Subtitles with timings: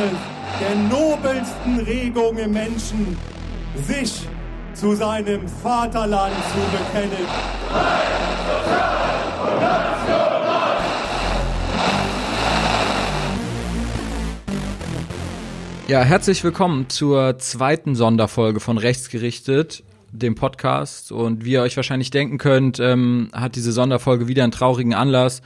[0.00, 0.18] eines
[0.60, 3.16] der nobelsten Regungen im Menschen,
[3.86, 4.26] sich
[4.72, 7.26] zu seinem Vaterland zu bekennen.
[15.88, 19.82] Ja, herzlich willkommen zur zweiten Sonderfolge von Rechtsgerichtet,
[20.12, 21.10] dem Podcast.
[21.10, 25.42] Und wie ihr euch wahrscheinlich denken könnt, ähm, hat diese Sonderfolge wieder einen traurigen Anlass.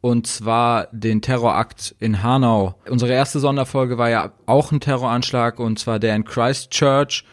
[0.00, 2.76] Und zwar den Terrorakt in Hanau.
[2.88, 7.24] Unsere erste Sonderfolge war ja auch ein Terroranschlag, und zwar der in Christchurch.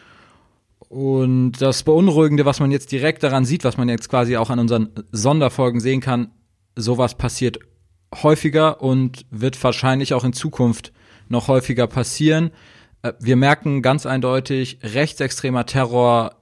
[0.88, 4.58] Und das Beunruhigende, was man jetzt direkt daran sieht, was man jetzt quasi auch an
[4.58, 6.30] unseren Sonderfolgen sehen kann,
[6.74, 7.58] sowas passiert
[8.22, 10.92] häufiger und wird wahrscheinlich auch in Zukunft
[11.28, 12.50] noch häufiger passieren.
[13.02, 16.36] Äh, wir merken ganz eindeutig, rechtsextremer Terror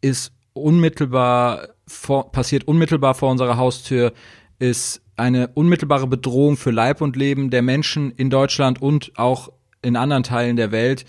[0.00, 4.12] ist unmittelbar vor, passiert unmittelbar vor unserer Haustür,
[4.58, 9.50] ist eine unmittelbare Bedrohung für Leib und Leben der Menschen in Deutschland und auch
[9.82, 11.04] in anderen Teilen der Welt.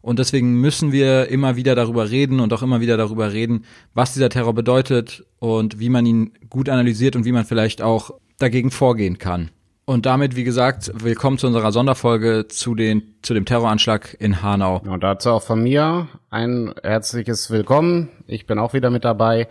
[0.00, 4.12] Und deswegen müssen wir immer wieder darüber reden und auch immer wieder darüber reden, was
[4.12, 8.70] dieser Terror bedeutet und wie man ihn gut analysiert und wie man vielleicht auch dagegen
[8.70, 9.50] vorgehen kann.
[9.86, 14.78] Und damit, wie gesagt, willkommen zu unserer Sonderfolge zu, den, zu dem Terroranschlag in Hanau.
[14.78, 18.08] Und dazu auch von mir ein herzliches Willkommen.
[18.26, 19.46] Ich bin auch wieder mit dabei.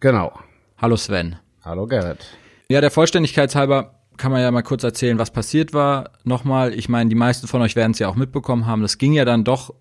[0.00, 0.32] Genau.
[0.78, 1.36] Hallo Sven.
[1.62, 2.26] Hallo Gerrit.
[2.70, 6.10] Ja, der Vollständigkeit halber kann man ja mal kurz erzählen, was passiert war.
[6.24, 8.82] Nochmal, ich meine, die meisten von euch werden es ja auch mitbekommen haben.
[8.82, 9.72] Das ging ja dann doch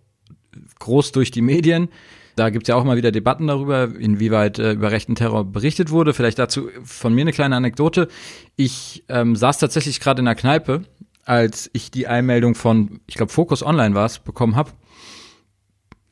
[0.80, 1.90] groß durch die Medien.
[2.38, 6.14] Da gibt's ja auch mal wieder Debatten darüber, inwieweit äh, über rechten Terror berichtet wurde.
[6.14, 8.08] Vielleicht dazu von mir eine kleine Anekdote.
[8.56, 10.84] Ich ähm, saß tatsächlich gerade in der Kneipe,
[11.26, 14.72] als ich die Einmeldung von, ich glaube, Focus Online war es, bekommen habe.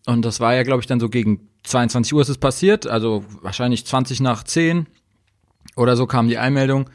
[0.07, 3.23] Und das war ja, glaube ich, dann so gegen 22 Uhr ist es passiert, also
[3.41, 4.87] wahrscheinlich 20 nach 10
[5.75, 6.89] oder so kam die Einmeldung.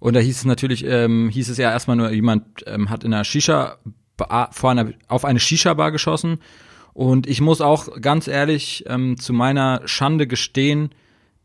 [0.00, 3.14] Und da hieß es natürlich, ähm, hieß es ja erstmal nur, jemand ähm, hat in
[3.14, 3.78] einer Shisha
[4.52, 6.38] vor einer, auf eine Shisha-Bar geschossen
[6.94, 10.90] und ich muss auch ganz ehrlich ähm, zu meiner Schande gestehen,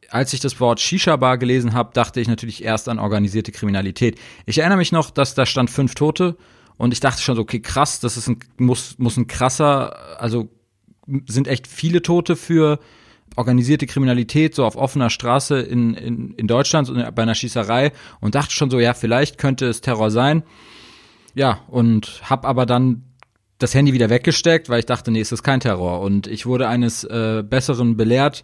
[0.09, 4.19] als ich das Wort Shisha-Bar gelesen habe, dachte ich natürlich erst an organisierte Kriminalität.
[4.45, 6.37] Ich erinnere mich noch, dass da stand fünf Tote
[6.77, 10.49] und ich dachte schon so, okay, krass, das ist ein, muss, muss ein krasser, also
[11.27, 12.79] sind echt viele Tote für
[13.39, 18.53] organisierte Kriminalität so auf offener Straße in, in, in Deutschland bei einer Schießerei und dachte
[18.53, 20.43] schon so, ja, vielleicht könnte es Terror sein.
[21.35, 23.05] Ja, und hab aber dann
[23.57, 26.01] das Handy wieder weggesteckt, weil ich dachte, nee, es ist kein Terror.
[26.01, 28.43] Und ich wurde eines äh, Besseren belehrt,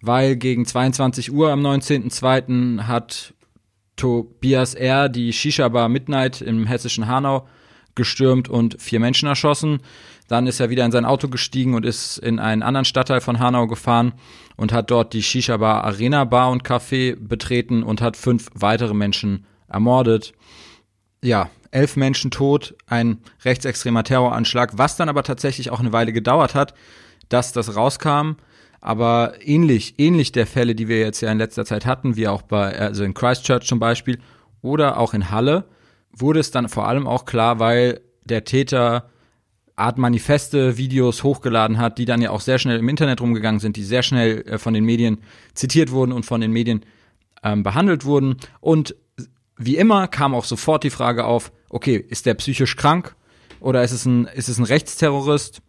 [0.00, 2.82] weil gegen 22 Uhr am 19.02.
[2.82, 3.34] hat
[3.96, 5.08] Tobias R.
[5.08, 7.48] die Shisha-Bar Midnight im hessischen Hanau
[7.96, 9.80] gestürmt und vier Menschen erschossen.
[10.32, 13.38] Dann ist er wieder in sein Auto gestiegen und ist in einen anderen Stadtteil von
[13.38, 14.14] Hanau gefahren
[14.56, 19.44] und hat dort die Shisha-Bar Arena Bar und Café betreten und hat fünf weitere Menschen
[19.68, 20.32] ermordet.
[21.22, 26.54] Ja, elf Menschen tot, ein rechtsextremer Terroranschlag, was dann aber tatsächlich auch eine Weile gedauert
[26.54, 26.72] hat,
[27.28, 28.36] dass das rauskam.
[28.80, 32.40] Aber ähnlich, ähnlich der Fälle, die wir jetzt ja in letzter Zeit hatten, wie auch
[32.40, 34.18] bei, also in Christchurch zum Beispiel
[34.62, 35.66] oder auch in Halle,
[36.10, 39.11] wurde es dann vor allem auch klar, weil der Täter
[39.76, 43.76] Art Manifeste, Videos hochgeladen hat, die dann ja auch sehr schnell im Internet rumgegangen sind,
[43.76, 45.18] die sehr schnell äh, von den Medien
[45.54, 46.84] zitiert wurden und von den Medien
[47.42, 48.36] ähm, behandelt wurden.
[48.60, 48.94] Und
[49.56, 53.14] wie immer kam auch sofort die Frage auf, okay, ist der psychisch krank
[53.60, 55.62] oder ist es ein, ist es ein Rechtsterrorist?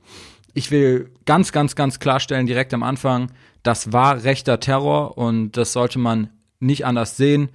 [0.53, 3.31] Ich will ganz, ganz, ganz klarstellen, direkt am Anfang,
[3.63, 7.49] das war rechter Terror und das sollte man nicht anders sehen.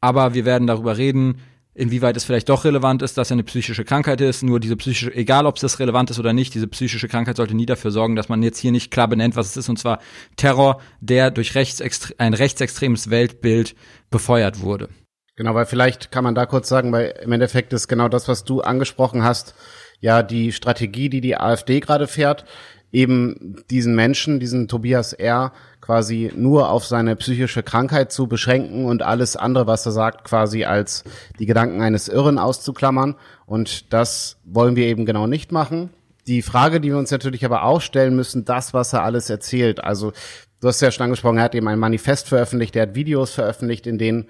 [0.00, 1.40] Aber wir werden darüber reden,
[1.74, 4.42] inwieweit es vielleicht doch relevant ist, dass er eine psychische Krankheit ist.
[4.42, 7.54] Nur diese psychische, egal ob es das relevant ist oder nicht, diese psychische Krankheit sollte
[7.54, 10.00] nie dafür sorgen, dass man jetzt hier nicht klar benennt, was es ist, und zwar
[10.36, 13.74] Terror, der durch rechtsextre ein rechtsextremes Weltbild
[14.10, 14.88] befeuert wurde.
[15.36, 18.44] Genau, weil vielleicht kann man da kurz sagen, weil im Endeffekt ist genau das, was
[18.44, 19.54] du angesprochen hast,
[20.00, 22.44] ja die Strategie, die die AfD gerade fährt,
[22.92, 25.52] eben diesen Menschen, diesen Tobias R.
[25.80, 30.64] quasi nur auf seine psychische Krankheit zu beschränken und alles andere, was er sagt, quasi
[30.64, 31.02] als
[31.38, 33.16] die Gedanken eines Irren auszuklammern.
[33.46, 35.90] Und das wollen wir eben genau nicht machen.
[36.26, 39.82] Die Frage, die wir uns natürlich aber auch stellen müssen, das, was er alles erzählt.
[39.82, 40.12] Also,
[40.60, 43.86] du hast ja schon angesprochen, er hat eben ein Manifest veröffentlicht, er hat Videos veröffentlicht,
[43.86, 44.26] in denen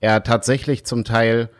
[0.00, 1.50] er tatsächlich zum Teil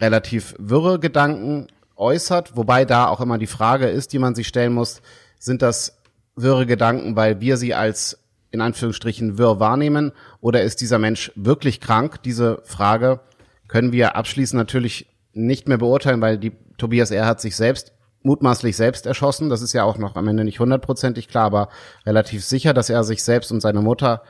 [0.00, 4.72] relativ wirre Gedanken äußert, wobei da auch immer die Frage ist, die man sich stellen
[4.72, 5.02] muss,
[5.38, 5.98] sind das
[6.36, 8.18] wirre Gedanken, weil wir sie als
[8.50, 12.22] in Anführungsstrichen wirr wahrnehmen oder ist dieser Mensch wirklich krank?
[12.22, 13.20] Diese Frage
[13.66, 17.26] können wir abschließend natürlich nicht mehr beurteilen, weil die Tobias R.
[17.26, 17.92] hat sich selbst
[18.22, 19.48] mutmaßlich selbst erschossen.
[19.48, 21.68] Das ist ja auch noch am Ende nicht hundertprozentig klar, aber
[22.06, 24.22] relativ sicher, dass er sich selbst und seine Mutter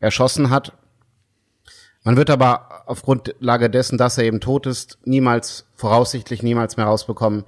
[0.00, 0.72] erschossen hat.
[2.02, 6.86] Man wird aber auf Grundlage dessen, dass er eben tot ist, niemals, voraussichtlich niemals mehr
[6.86, 7.44] rausbekommen,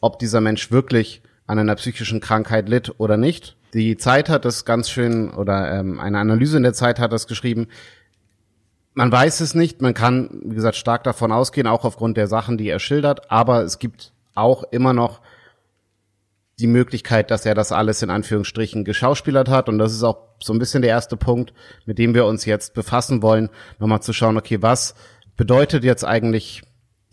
[0.00, 3.56] ob dieser Mensch wirklich an einer psychischen Krankheit litt oder nicht.
[3.74, 7.26] Die Zeit hat das ganz schön, oder ähm, eine Analyse in der Zeit hat das
[7.26, 7.68] geschrieben,
[8.94, 12.56] man weiß es nicht, man kann, wie gesagt, stark davon ausgehen, auch aufgrund der Sachen,
[12.56, 15.20] die er schildert, aber es gibt auch immer noch
[16.60, 19.68] die Möglichkeit, dass er das alles in Anführungsstrichen geschauspielert hat.
[19.68, 21.52] Und das ist auch so ein bisschen der erste Punkt,
[21.84, 24.94] mit dem wir uns jetzt befassen wollen, nochmal zu schauen, okay, was
[25.36, 26.62] bedeutet jetzt eigentlich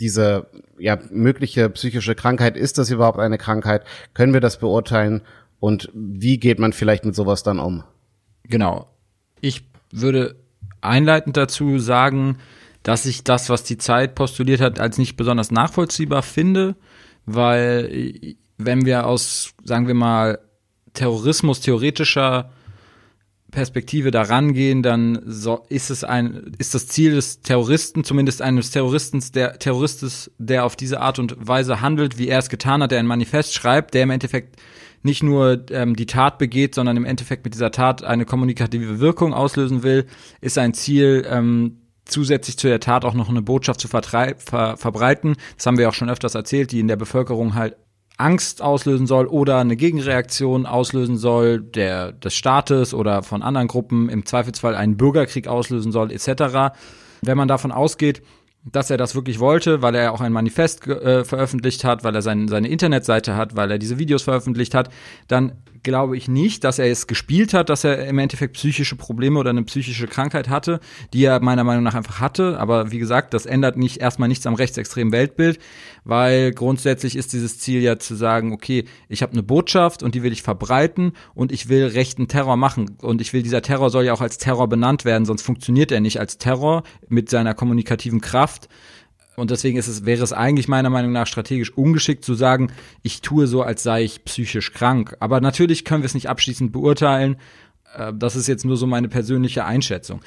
[0.01, 2.57] diese ja, mögliche psychische Krankheit?
[2.57, 3.85] Ist das überhaupt eine Krankheit?
[4.13, 5.21] Können wir das beurteilen?
[5.59, 7.83] Und wie geht man vielleicht mit sowas dann um?
[8.43, 8.89] Genau.
[9.39, 10.35] Ich würde
[10.81, 12.39] einleitend dazu sagen,
[12.83, 16.75] dass ich das, was die Zeit postuliert hat, als nicht besonders nachvollziehbar finde,
[17.27, 20.39] weil wenn wir aus, sagen wir mal,
[20.93, 22.51] Terrorismus theoretischer
[23.51, 28.71] Perspektive da rangehen, dann so ist es ein, ist das Ziel des Terroristen, zumindest eines
[28.71, 32.91] Terroristen, der Terroristes, der auf diese Art und Weise handelt, wie er es getan hat,
[32.91, 34.55] der ein Manifest schreibt, der im Endeffekt
[35.03, 39.33] nicht nur ähm, die Tat begeht, sondern im Endeffekt mit dieser Tat eine kommunikative Wirkung
[39.33, 40.05] auslösen will,
[40.41, 44.01] ist ein Ziel, ähm, zusätzlich zu der Tat auch noch eine Botschaft zu ver
[44.37, 45.35] verbreiten.
[45.57, 47.75] Das haben wir auch schon öfters erzählt, die in der Bevölkerung halt
[48.17, 54.09] Angst auslösen soll oder eine Gegenreaktion auslösen soll der, des Staates oder von anderen Gruppen,
[54.09, 56.75] im Zweifelsfall einen Bürgerkrieg auslösen soll, etc.
[57.21, 58.21] Wenn man davon ausgeht,
[58.63, 62.21] dass er das wirklich wollte, weil er auch ein Manifest äh, veröffentlicht hat, weil er
[62.21, 64.89] sein, seine Internetseite hat, weil er diese Videos veröffentlicht hat,
[65.27, 69.39] dann glaube ich nicht, dass er es gespielt hat, dass er im Endeffekt psychische Probleme
[69.39, 70.79] oder eine psychische Krankheit hatte,
[71.13, 72.59] die er meiner Meinung nach einfach hatte.
[72.59, 75.59] Aber wie gesagt, das ändert nicht erstmal nichts am rechtsextremen Weltbild,
[76.03, 80.23] weil grundsätzlich ist dieses Ziel ja zu sagen, okay, ich habe eine Botschaft und die
[80.23, 84.05] will ich verbreiten und ich will rechten Terror machen und ich will dieser Terror soll
[84.05, 88.21] ja auch als Terror benannt werden, sonst funktioniert er nicht als Terror mit seiner kommunikativen
[88.21, 88.69] Kraft.
[89.41, 92.71] Und deswegen ist es, wäre es eigentlich meiner Meinung nach strategisch ungeschickt zu sagen,
[93.01, 95.17] ich tue so, als sei ich psychisch krank.
[95.19, 97.37] Aber natürlich können wir es nicht abschließend beurteilen.
[97.95, 100.21] Äh, das ist jetzt nur so meine persönliche Einschätzung.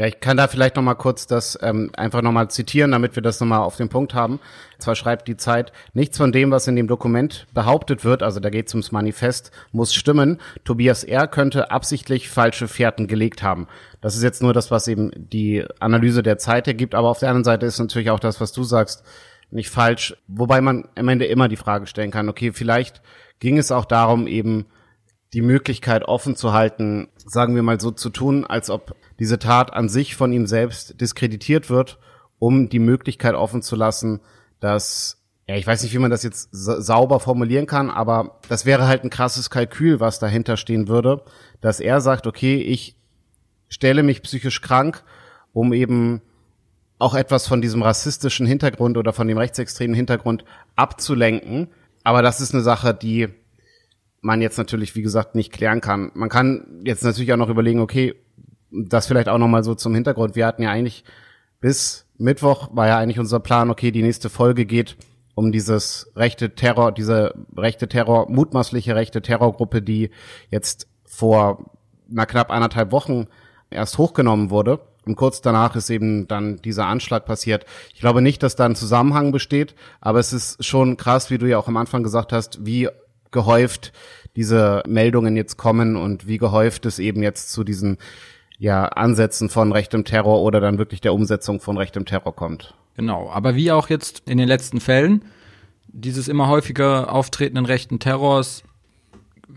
[0.00, 3.16] Ja, ich kann da vielleicht noch mal kurz das ähm, einfach noch mal zitieren, damit
[3.16, 4.40] wir das noch mal auf den Punkt haben.
[4.78, 8.48] Zwar schreibt die Zeit, nichts von dem, was in dem Dokument behauptet wird, also da
[8.48, 10.38] geht es ums Manifest, muss stimmen.
[10.64, 11.26] Tobias R.
[11.28, 13.68] könnte absichtlich falsche Fährten gelegt haben.
[14.00, 17.28] Das ist jetzt nur das, was eben die Analyse der Zeit ergibt, aber auf der
[17.28, 19.04] anderen Seite ist natürlich auch das, was du sagst,
[19.50, 20.16] nicht falsch.
[20.28, 23.02] Wobei man am Ende immer die Frage stellen kann, okay, vielleicht
[23.38, 24.64] ging es auch darum, eben
[25.32, 29.72] die Möglichkeit offen zu halten, sagen wir mal so zu tun, als ob diese Tat
[29.72, 31.98] an sich von ihm selbst diskreditiert wird,
[32.38, 34.20] um die Möglichkeit offen zu lassen,
[34.58, 38.86] dass ja, ich weiß nicht, wie man das jetzt sauber formulieren kann, aber das wäre
[38.86, 41.24] halt ein krasses Kalkül, was dahinter stehen würde,
[41.60, 42.96] dass er sagt, okay, ich
[43.68, 45.02] stelle mich psychisch krank,
[45.52, 46.22] um eben
[47.00, 50.44] auch etwas von diesem rassistischen Hintergrund oder von dem rechtsextremen Hintergrund
[50.76, 51.66] abzulenken.
[52.04, 53.30] Aber das ist eine Sache, die
[54.20, 56.10] man jetzt natürlich, wie gesagt, nicht klären kann.
[56.14, 58.14] Man kann jetzt natürlich auch noch überlegen, okay,
[58.70, 60.36] das vielleicht auch noch mal so zum Hintergrund.
[60.36, 61.04] Wir hatten ja eigentlich
[61.60, 64.96] bis Mittwoch war ja eigentlich unser Plan, okay, die nächste Folge geht
[65.34, 70.10] um dieses rechte Terror, diese rechte Terror, mutmaßliche rechte Terrorgruppe, die
[70.50, 71.70] jetzt vor
[72.08, 73.26] na, knapp anderthalb Wochen
[73.70, 74.80] erst hochgenommen wurde.
[75.06, 77.64] Und kurz danach ist eben dann dieser Anschlag passiert.
[77.94, 81.46] Ich glaube nicht, dass da ein Zusammenhang besteht, aber es ist schon krass, wie du
[81.46, 82.88] ja auch am Anfang gesagt hast, wie
[83.30, 83.92] gehäuft
[84.36, 87.98] diese Meldungen jetzt kommen und wie gehäuft es eben jetzt zu diesen
[88.58, 92.74] ja, Ansätzen von rechtem Terror oder dann wirklich der Umsetzung von rechtem Terror kommt.
[92.96, 95.24] Genau, aber wie auch jetzt in den letzten Fällen
[95.88, 98.62] dieses immer häufiger auftretenden rechten Terrors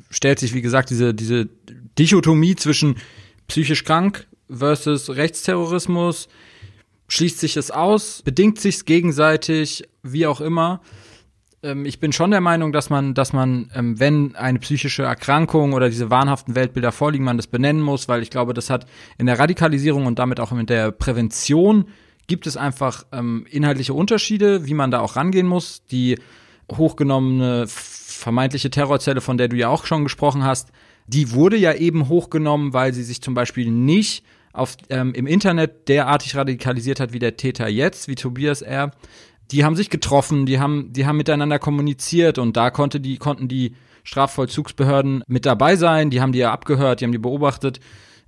[0.10, 1.50] stellt sich, wie gesagt, diese, diese
[2.00, 2.96] Dichotomie zwischen
[3.48, 6.28] psychisch krank versus Rechtsterrorismus,
[7.08, 10.82] schließt sich es aus, bedingt sich gegenseitig, wie auch immer.
[11.64, 15.74] Ähm, ich bin schon der Meinung, dass man, dass man, ähm, wenn eine psychische Erkrankung
[15.74, 18.86] oder diese wahnhaften Weltbilder vorliegen, man das benennen muss, weil ich glaube, das hat
[19.18, 21.86] in der Radikalisierung und damit auch in der Prävention
[22.28, 25.86] gibt es einfach ähm, inhaltliche Unterschiede, wie man da auch rangehen muss.
[25.88, 26.20] Die
[26.72, 30.70] hochgenommene vermeintliche Terrorzelle, von der du ja auch schon gesprochen hast,
[31.08, 35.90] die wurde ja eben hochgenommen, weil sie sich zum Beispiel nicht auf, ähm, im Internet
[35.90, 38.92] derartig radikalisiert hat wie der Täter jetzt, wie Tobias R.
[39.54, 43.48] Die haben sich getroffen, die haben, die haben miteinander kommuniziert und da konnte die, konnten
[43.48, 47.80] die Strafvollzugsbehörden mit dabei sein, die haben die ja abgehört, die haben die beobachtet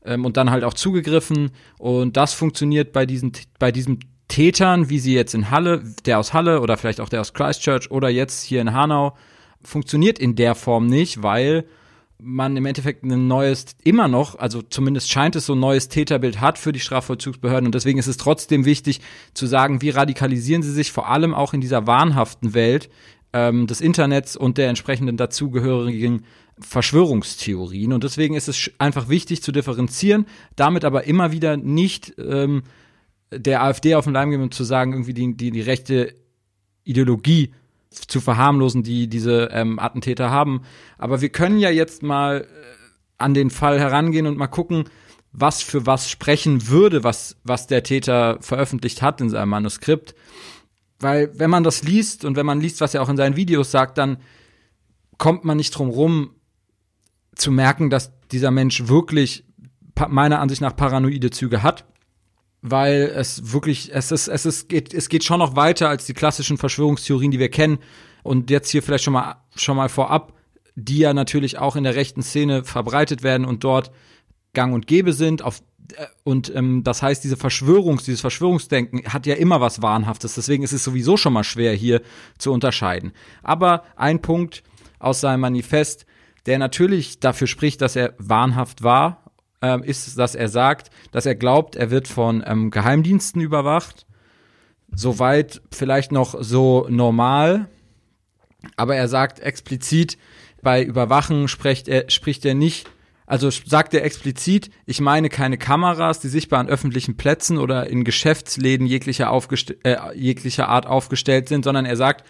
[0.05, 1.49] ähm, und dann halt auch zugegriffen.
[1.79, 6.31] Und das funktioniert bei diesen, bei diesem Tätern, wie sie jetzt in Halle, der aus
[6.31, 9.17] Halle oder vielleicht auch der aus Christchurch oder jetzt hier in Hanau,
[9.63, 11.65] funktioniert in der Form nicht, weil
[12.17, 16.39] man im Endeffekt ein neues, immer noch, also zumindest scheint es so ein neues Täterbild
[16.41, 19.01] hat für die Strafvollzugsbehörden und deswegen ist es trotzdem wichtig
[19.33, 22.89] zu sagen, wie radikalisieren sie sich vor allem auch in dieser wahnhaften Welt,
[23.35, 26.23] ähm, des Internets und der entsprechenden dazugehörigen
[26.57, 27.91] Verschwörungstheorien.
[27.91, 32.63] Und deswegen ist es einfach wichtig zu differenzieren, damit aber immer wieder nicht ähm,
[33.31, 36.15] der AfD auf den Leim gehen und zu sagen, irgendwie die, die, die rechte
[36.85, 37.51] Ideologie
[37.95, 40.61] zu verharmlosen, die diese ähm, Attentäter haben.
[40.97, 42.45] Aber wir können ja jetzt mal äh,
[43.17, 44.85] an den Fall herangehen und mal gucken,
[45.31, 50.15] was für was sprechen würde, was, was der Täter veröffentlicht hat in seinem Manuskript.
[50.99, 53.71] Weil wenn man das liest und wenn man liest, was er auch in seinen Videos
[53.71, 54.17] sagt, dann
[55.17, 56.31] kommt man nicht drum rum
[57.35, 59.45] zu merken, dass dieser Mensch wirklich
[60.07, 61.85] meiner Ansicht nach paranoide Züge hat
[62.61, 66.13] weil es wirklich, es ist, es ist, geht, es geht schon noch weiter als die
[66.13, 67.79] klassischen Verschwörungstheorien, die wir kennen.
[68.23, 70.33] Und jetzt hier vielleicht schon mal, schon mal vorab,
[70.75, 73.91] die ja natürlich auch in der rechten Szene verbreitet werden und dort
[74.53, 75.41] gang und gäbe sind.
[75.43, 75.61] Auf,
[75.95, 80.33] äh, und ähm, das heißt, diese Verschwörungs, dieses Verschwörungsdenken hat ja immer was Wahnhaftes.
[80.35, 82.01] Deswegen ist es sowieso schon mal schwer, hier
[82.37, 83.13] zu unterscheiden.
[83.43, 84.63] Aber ein Punkt
[84.97, 86.05] aus seinem Manifest,
[86.47, 89.24] der natürlich dafür spricht, dass er wahnhaft war
[89.73, 94.05] ähm, ist, dass er sagt, dass er glaubt, er wird von ähm, Geheimdiensten überwacht.
[94.93, 97.67] Soweit vielleicht noch so normal.
[98.77, 100.17] Aber er sagt explizit,
[100.61, 102.87] bei Überwachen spricht er, spricht er nicht
[103.27, 108.03] also sagt er explizit, ich meine keine Kameras, die sichtbar an öffentlichen Plätzen oder in
[108.03, 109.35] Geschäftsläden jeglicher,
[109.83, 112.25] äh, jeglicher Art aufgestellt sind, sondern er sagt,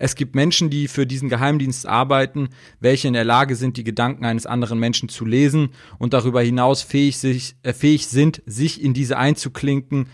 [0.00, 2.50] es gibt Menschen, die für diesen Geheimdienst arbeiten,
[2.80, 6.82] welche in der Lage sind, die Gedanken eines anderen Menschen zu lesen und darüber hinaus
[6.82, 10.06] fähig, sich, äh, fähig sind, sich in diese einzuklinken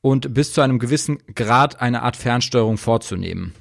[0.00, 3.52] und bis zu einem gewissen Grad eine Art Fernsteuerung vorzunehmen.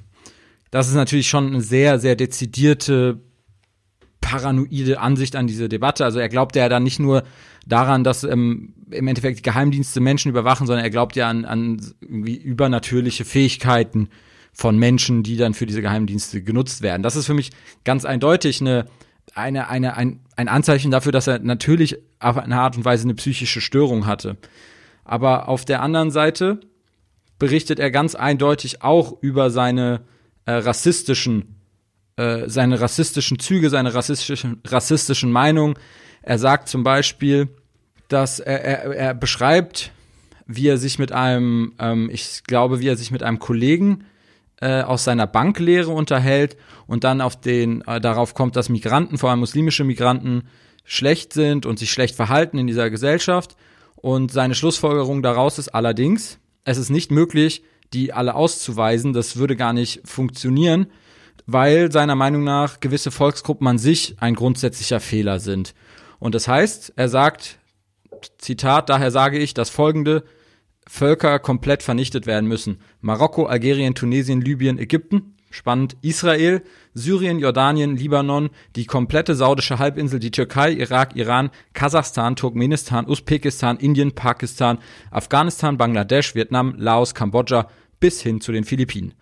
[0.72, 3.20] Das ist natürlich schon eine sehr, sehr dezidierte
[4.22, 6.06] paranoide Ansicht an diese Debatte.
[6.06, 7.24] Also er glaubt ja dann nicht nur
[7.68, 13.26] daran, dass ähm, im Endeffekt Geheimdienste Menschen überwachen, sondern er glaubt ja an, an übernatürliche
[13.26, 14.10] Fähigkeiten
[14.56, 17.04] von Menschen, die dann für diese Geheimdienste genutzt werden.
[17.04, 17.52] Das ist für mich
[17.84, 18.88] ganz eindeutig eine,
[19.34, 23.16] eine, eine, ein, ein Anzeichen dafür, dass er natürlich auf eine Art und Weise eine
[23.16, 24.38] psychische Störung hatte.
[25.04, 26.62] Aber auf der anderen Seite
[27.38, 30.02] berichtet er ganz eindeutig auch über seine
[30.46, 31.60] äh, rassistischen,
[32.16, 35.76] äh, seine rassistischen Züge, seine rassistischen, rassistischen Meinungen.
[36.22, 37.50] Er sagt zum Beispiel,
[38.08, 39.92] dass er, er, er beschreibt,
[40.48, 44.06] wie er sich mit einem, ähm, ich glaube, wie er sich mit einem Kollegen
[44.62, 46.58] äh, aus seiner Banklehre unterhält
[46.88, 50.44] und dann auf den äh, darauf kommt, dass Migranten, vor allem muslimische Migranten,
[50.84, 53.56] schlecht sind und sich schlecht verhalten in dieser Gesellschaft.
[53.96, 59.14] Und seine Schlussfolgerung daraus ist allerdings, es ist nicht möglich, die alle auszuweisen.
[59.14, 60.88] Das würde gar nicht funktionieren,
[61.48, 65.74] weil seiner Meinung nach gewisse Volksgruppen an sich ein grundsätzlicher Fehler sind.
[66.20, 67.60] Und das heißt, er sagt,
[68.38, 70.24] Zitat, daher sage ich das folgende,
[70.88, 72.80] Völker komplett vernichtet werden müssen.
[73.02, 76.62] Marokko, Algerien, Tunesien, Libyen, Ägypten, spannend, Israel,
[76.94, 84.14] Syrien, Jordanien, Libanon, die komplette saudische Halbinsel, die Türkei, Irak, Iran, Kasachstan, Turkmenistan, Usbekistan, Indien,
[84.14, 84.78] Pakistan,
[85.12, 89.14] Afghanistan, Bangladesch, Vietnam, Laos, Kambodscha bis hin zu den Philippinen.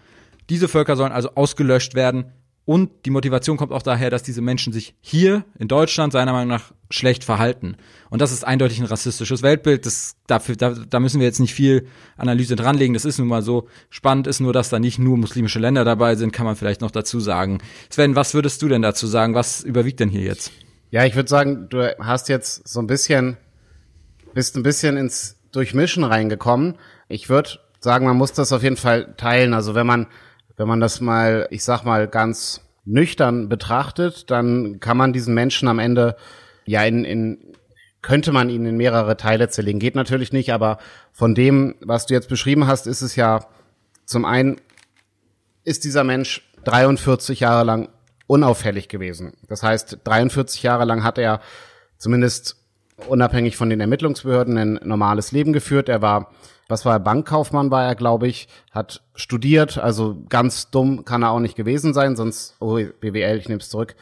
[0.50, 2.26] Diese Völker sollen also ausgelöscht werden,
[2.66, 6.48] und die Motivation kommt auch daher, dass diese Menschen sich hier in Deutschland seiner Meinung
[6.48, 7.76] nach schlecht verhalten.
[8.10, 9.86] Und das ist eindeutig ein rassistisches Weltbild.
[9.86, 12.94] Das, dafür, da, da müssen wir jetzt nicht viel Analyse dranlegen.
[12.94, 13.68] Das ist nun mal so.
[13.90, 16.92] Spannend ist nur, dass da nicht nur muslimische Länder dabei sind, kann man vielleicht noch
[16.92, 17.60] dazu sagen.
[17.90, 19.36] Sven, was würdest du denn dazu sagen?
[19.36, 20.52] Was überwiegt denn hier jetzt?
[20.90, 23.36] Ja, ich würde sagen, du hast jetzt so ein bisschen,
[24.34, 26.76] bist ein bisschen ins Durchmischen reingekommen.
[27.10, 29.54] Ich würde sagen, man muss das auf jeden Fall teilen.
[29.54, 30.08] Also wenn man
[30.58, 35.68] wenn man das mal, ich sag mal, ganz nüchtern betrachtet, dann kann man diesen Menschen
[35.68, 36.16] am Ende
[36.66, 37.54] ja in, in
[38.02, 39.80] könnte man ihn in mehrere Teile zerlegen.
[39.80, 40.78] Geht natürlich nicht, aber
[41.14, 43.48] von dem, was du jetzt beschrieben hast, ist es ja
[44.06, 44.60] zum einen
[45.64, 47.90] ist dieser Mensch 43 Jahre lang
[48.28, 49.34] unauffällig gewesen.
[49.48, 51.40] Das heißt, 43 Jahre lang hat er
[51.98, 52.58] zumindest
[53.08, 55.90] unabhängig von den Ermittlungsbehörden ein normales Leben geführt.
[55.90, 56.32] Er war
[56.68, 61.32] was war er, Bankkaufmann war er, glaube ich, hat studiert, also ganz dumm kann er
[61.32, 63.96] auch nicht gewesen sein, sonst, oh, BWL, ich nehme es zurück.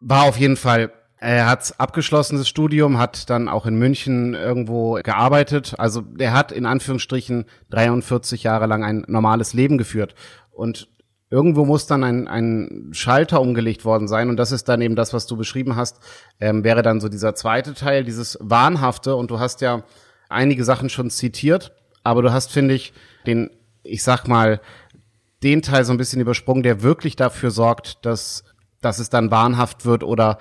[0.00, 5.74] War auf jeden Fall, er hat abgeschlossenes Studium, hat dann auch in München irgendwo gearbeitet.
[5.78, 10.14] Also er hat in Anführungsstrichen 43 Jahre lang ein normales Leben geführt.
[10.50, 10.88] Und
[11.32, 15.12] irgendwo muss dann ein, ein Schalter umgelegt worden sein und das ist dann eben das,
[15.12, 15.98] was du beschrieben hast,
[16.38, 19.82] ähm, wäre dann so dieser zweite Teil, dieses Wahnhafte und du hast ja
[20.28, 21.72] einige Sachen schon zitiert
[22.04, 22.92] aber du hast, finde ich,
[23.26, 23.50] den,
[23.82, 24.60] ich sag mal,
[25.42, 28.44] den Teil so ein bisschen übersprungen, der wirklich dafür sorgt, dass,
[28.80, 30.38] dass es dann wahnhaft wird oder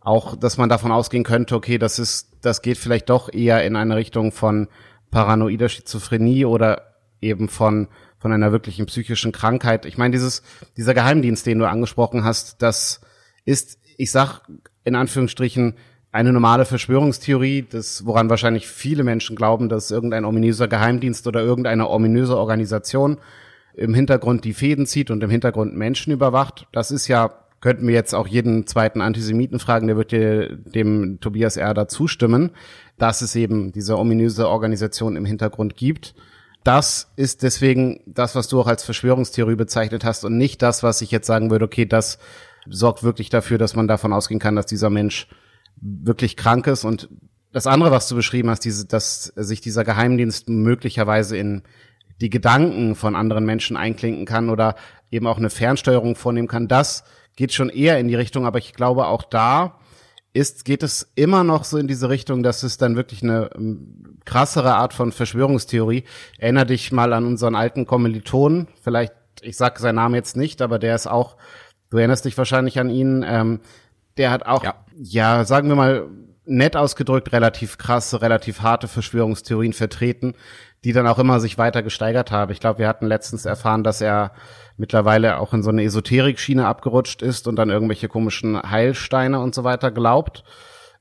[0.00, 3.76] auch, dass man davon ausgehen könnte, okay, das ist, das geht vielleicht doch eher in
[3.76, 4.68] eine Richtung von
[5.10, 7.88] paranoider Schizophrenie oder eben von
[8.22, 9.84] von einer wirklichen psychischen Krankheit.
[9.84, 10.42] Ich meine, dieses
[10.76, 13.00] dieser Geheimdienst, den du angesprochen hast, das
[13.44, 14.42] ist, ich sag
[14.84, 15.74] in Anführungsstrichen
[16.12, 21.88] eine normale Verschwörungstheorie, das, woran wahrscheinlich viele Menschen glauben, dass irgendein ominöser Geheimdienst oder irgendeine
[21.88, 23.18] ominöse Organisation
[23.74, 26.68] im Hintergrund die Fäden zieht und im Hintergrund Menschen überwacht.
[26.70, 31.18] Das ist ja, könnten wir jetzt auch jeden zweiten Antisemiten fragen, der wird dir, dem
[31.20, 32.50] Tobias Erder zustimmen,
[32.98, 36.14] dass es eben diese ominöse Organisation im Hintergrund gibt.
[36.64, 41.00] Das ist deswegen das, was du auch als Verschwörungstheorie bezeichnet hast und nicht das, was
[41.00, 42.18] ich jetzt sagen würde, okay, das
[42.68, 45.26] sorgt wirklich dafür, dass man davon ausgehen kann, dass dieser Mensch
[45.80, 46.84] wirklich krank ist.
[46.84, 47.08] Und
[47.52, 51.62] das andere, was du beschrieben hast, diese, dass sich dieser Geheimdienst möglicherweise in
[52.20, 54.76] die Gedanken von anderen Menschen einklinken kann oder
[55.10, 57.02] eben auch eine Fernsteuerung vornehmen kann, das
[57.34, 58.46] geht schon eher in die Richtung.
[58.46, 59.80] Aber ich glaube, auch da
[60.32, 64.18] ist, geht es immer noch so in diese Richtung, dass es dann wirklich eine um,
[64.24, 66.04] krassere Art von Verschwörungstheorie.
[66.38, 69.12] Erinner dich mal an unseren alten Kommilitonen, vielleicht,
[69.42, 71.36] ich sag seinen Namen jetzt nicht, aber der ist auch,
[71.90, 73.60] du erinnerst dich wahrscheinlich an ihn, ähm,
[74.16, 74.74] der hat auch, ja.
[74.96, 76.08] ja, sagen wir mal,
[76.44, 80.34] nett ausgedrückt, relativ krasse, relativ harte Verschwörungstheorien vertreten,
[80.84, 82.50] die dann auch immer sich weiter gesteigert haben.
[82.52, 84.32] Ich glaube, wir hatten letztens erfahren, dass er
[84.76, 89.64] mittlerweile auch in so eine Esoterik-Schiene abgerutscht ist und dann irgendwelche komischen Heilsteine und so
[89.64, 90.44] weiter glaubt.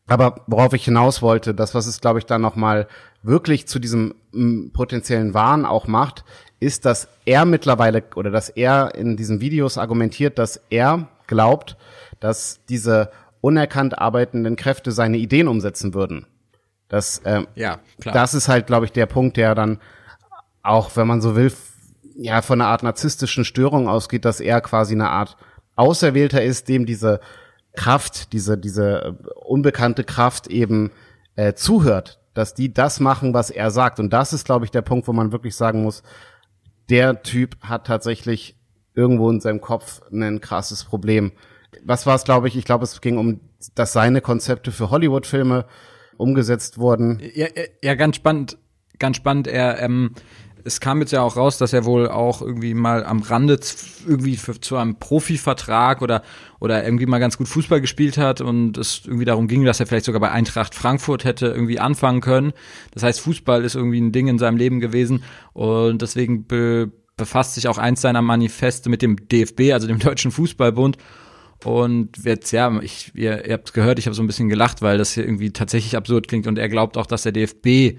[0.07, 2.87] Aber worauf ich hinaus wollte, das, was es, glaube ich, dann nochmal
[3.23, 6.25] wirklich zu diesem m, potenziellen Wahn auch macht,
[6.59, 11.77] ist, dass er mittlerweile oder dass er in diesen Videos argumentiert, dass er glaubt,
[12.19, 13.11] dass diese
[13.41, 16.27] unerkannt arbeitenden Kräfte seine Ideen umsetzen würden.
[16.91, 18.13] Das, ähm, ja, klar.
[18.13, 19.79] das ist halt, glaube ich, der Punkt, der dann
[20.61, 21.51] auch, wenn man so will,
[22.15, 25.37] ja, von einer Art narzisstischen Störung ausgeht, dass er quasi eine Art
[25.77, 27.21] Auserwählter ist, dem diese
[27.73, 30.91] Kraft, diese, diese unbekannte Kraft eben
[31.37, 34.01] äh, zuhört, dass die das machen, was er sagt.
[34.01, 36.03] Und das ist, glaube ich, der Punkt, wo man wirklich sagen muss,
[36.89, 38.57] der Typ hat tatsächlich
[38.93, 41.31] irgendwo in seinem Kopf ein krasses Problem
[41.83, 42.57] was war es, glaube ich?
[42.57, 43.39] Ich glaube, es ging um,
[43.75, 45.65] dass seine Konzepte für Hollywood-Filme
[46.21, 47.19] umgesetzt wurden.
[47.33, 47.47] Ja,
[47.83, 48.57] ja, ganz spannend,
[48.99, 49.47] ganz spannend.
[49.47, 50.11] Er, ähm,
[50.63, 53.59] es kam jetzt ja auch raus, dass er wohl auch irgendwie mal am Rande
[54.07, 56.21] irgendwie für, zu einem Profivertrag oder
[56.59, 59.87] oder irgendwie mal ganz gut Fußball gespielt hat und es irgendwie darum ging, dass er
[59.87, 62.53] vielleicht sogar bei Eintracht Frankfurt hätte irgendwie anfangen können.
[62.91, 67.53] Das heißt, Fußball ist irgendwie ein Ding in seinem Leben gewesen und deswegen be befasst
[67.53, 70.97] sich auch eins seiner Manifeste mit dem DFB, also dem Deutschen Fußballbund
[71.65, 74.81] und jetzt, ja, ich, ihr, ihr habt es gehört, ich habe so ein bisschen gelacht,
[74.81, 77.97] weil das hier irgendwie tatsächlich absurd klingt und er glaubt auch, dass der DFB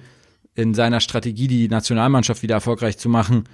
[0.55, 3.45] in seiner Strategie, die Nationalmannschaft wieder erfolgreich zu machen,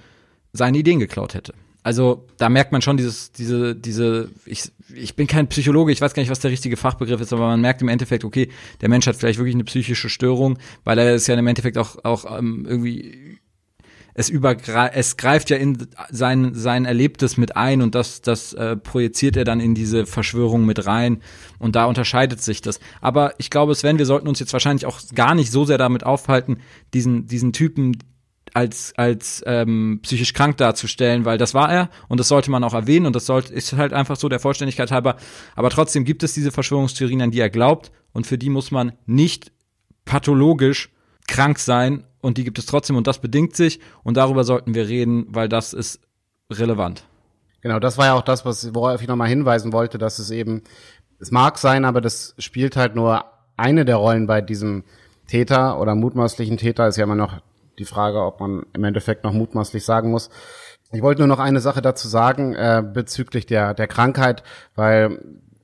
[0.51, 1.53] seine Ideen geklaut hätte.
[1.81, 6.13] Also da merkt man schon dieses, diese, diese, ich, ich bin kein Psychologe, ich weiß
[6.13, 8.49] gar nicht, was der richtige Fachbegriff ist, aber man merkt im Endeffekt, okay,
[8.81, 12.03] der Mensch hat vielleicht wirklich eine psychische Störung, weil er es ja im Endeffekt auch,
[12.03, 13.38] auch ähm, irgendwie
[14.19, 18.75] es übergreift, es greift ja in sein, sein Erlebtes mit ein und das, das äh,
[18.75, 21.21] projiziert er dann in diese Verschwörung mit rein
[21.57, 22.81] und da unterscheidet sich das.
[22.99, 26.05] Aber ich glaube, Sven, wir sollten uns jetzt wahrscheinlich auch gar nicht so sehr damit
[26.05, 26.57] aufhalten,
[26.93, 27.97] diesen, diesen Typen
[28.53, 32.73] als als ähm, psychisch krank darzustellen, weil das war er und das sollte man auch
[32.73, 35.15] erwähnen und das sollte ist halt einfach so der Vollständigkeit halber.
[35.55, 38.91] Aber trotzdem gibt es diese Verschwörungstheorien, an die er glaubt und für die muss man
[39.05, 39.53] nicht
[40.03, 40.89] pathologisch
[41.27, 44.87] krank sein und die gibt es trotzdem und das bedingt sich und darüber sollten wir
[44.87, 46.01] reden, weil das ist
[46.51, 47.05] relevant.
[47.61, 50.63] Genau, das war ja auch das, was, worauf ich nochmal hinweisen wollte, dass es eben,
[51.19, 53.25] es mag sein, aber das spielt halt nur
[53.57, 54.83] eine der Rollen bei diesem
[55.27, 57.41] Täter oder mutmaßlichen Täter, ist ja immer noch
[57.77, 60.29] die Frage, ob man im Endeffekt noch mutmaßlich sagen muss.
[60.91, 64.43] Ich wollte nur noch eine Sache dazu sagen äh, bezüglich der, der Krankheit,
[64.75, 65.19] weil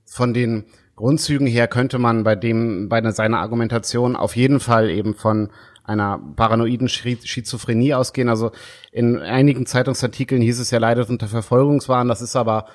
[0.06, 0.66] von den
[0.96, 5.50] Grundzügen her könnte man bei dem, bei seiner Argumentation auf jeden Fall eben von
[5.86, 8.30] einer paranoiden Schizophrenie ausgehen.
[8.30, 8.52] Also
[8.92, 12.08] in einigen Zeitungsartikeln hieß es ja leider unter Verfolgungswahn.
[12.08, 12.66] Das ist aber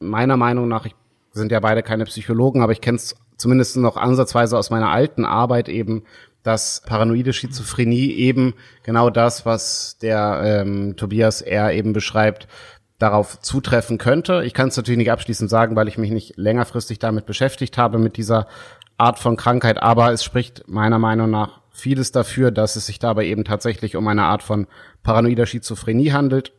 [0.00, 0.94] meiner Meinung nach, ich
[1.32, 5.24] sind ja beide keine Psychologen, aber ich kenne es zumindest noch ansatzweise aus meiner alten
[5.24, 6.04] Arbeit eben,
[6.42, 11.72] dass paranoide Schizophrenie eben genau das, was der ähm, Tobias R.
[11.72, 12.48] eben beschreibt,
[12.98, 14.42] darauf zutreffen könnte.
[14.44, 17.98] Ich kann es natürlich nicht abschließend sagen, weil ich mich nicht längerfristig damit beschäftigt habe,
[17.98, 18.48] mit dieser
[18.96, 23.26] Art von Krankheit, aber es spricht meiner Meinung nach vieles dafür, dass es sich dabei
[23.26, 24.66] eben tatsächlich um eine Art von
[25.02, 26.52] paranoider Schizophrenie handelt.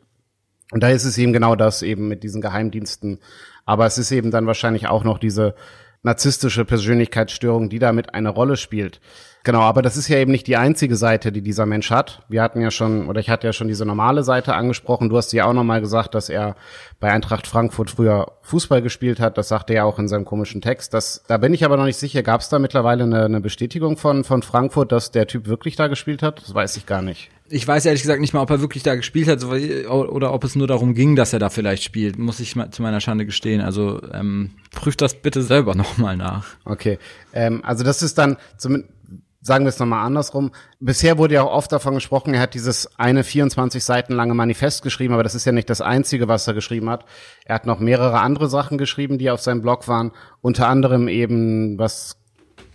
[0.72, 3.20] Und da ist es eben genau das eben mit diesen Geheimdiensten.
[3.66, 5.56] Aber es ist eben dann wahrscheinlich auch noch diese
[6.04, 9.02] narzisstische Persönlichkeitsstörung, die damit eine Rolle spielt.
[9.44, 12.24] Genau, aber das ist ja eben nicht die einzige Seite, die dieser Mensch hat.
[12.28, 15.08] Wir hatten ja schon, oder ich hatte ja schon diese normale Seite angesprochen.
[15.10, 16.56] Du hast ja auch nochmal gesagt, dass er
[17.00, 19.38] bei Eintracht Frankfurt früher Fußball gespielt hat.
[19.38, 20.94] Das sagte er auch in seinem komischen Text.
[20.94, 22.22] Das, da bin ich aber noch nicht sicher.
[22.22, 25.88] Gab es da mittlerweile eine, eine Bestätigung von, von Frankfurt, dass der Typ wirklich da
[25.88, 26.42] gespielt hat?
[26.42, 27.30] Das weiß ich gar nicht.
[27.52, 30.56] Ich weiß ehrlich gesagt nicht mal, ob er wirklich da gespielt hat oder ob es
[30.56, 32.20] nur darum ging, dass er da vielleicht spielt.
[32.20, 33.62] Muss ich zu meiner Schande gestehen.
[33.62, 36.46] Also ähm, prüft das bitte selber nochmal nach.
[36.66, 37.00] Okay,
[37.34, 38.99] ähm, also das ist dann zumindest
[39.42, 40.52] sagen wir es nochmal andersrum.
[40.80, 44.84] Bisher wurde ja auch oft davon gesprochen, er hat dieses eine 24 Seiten lange Manifest
[44.84, 47.06] geschrieben, aber das ist ja nicht das einzige, was er geschrieben hat.
[47.46, 50.12] Er hat noch mehrere andere Sachen geschrieben, die auf seinem Blog waren.
[50.42, 52.18] Unter anderem eben, was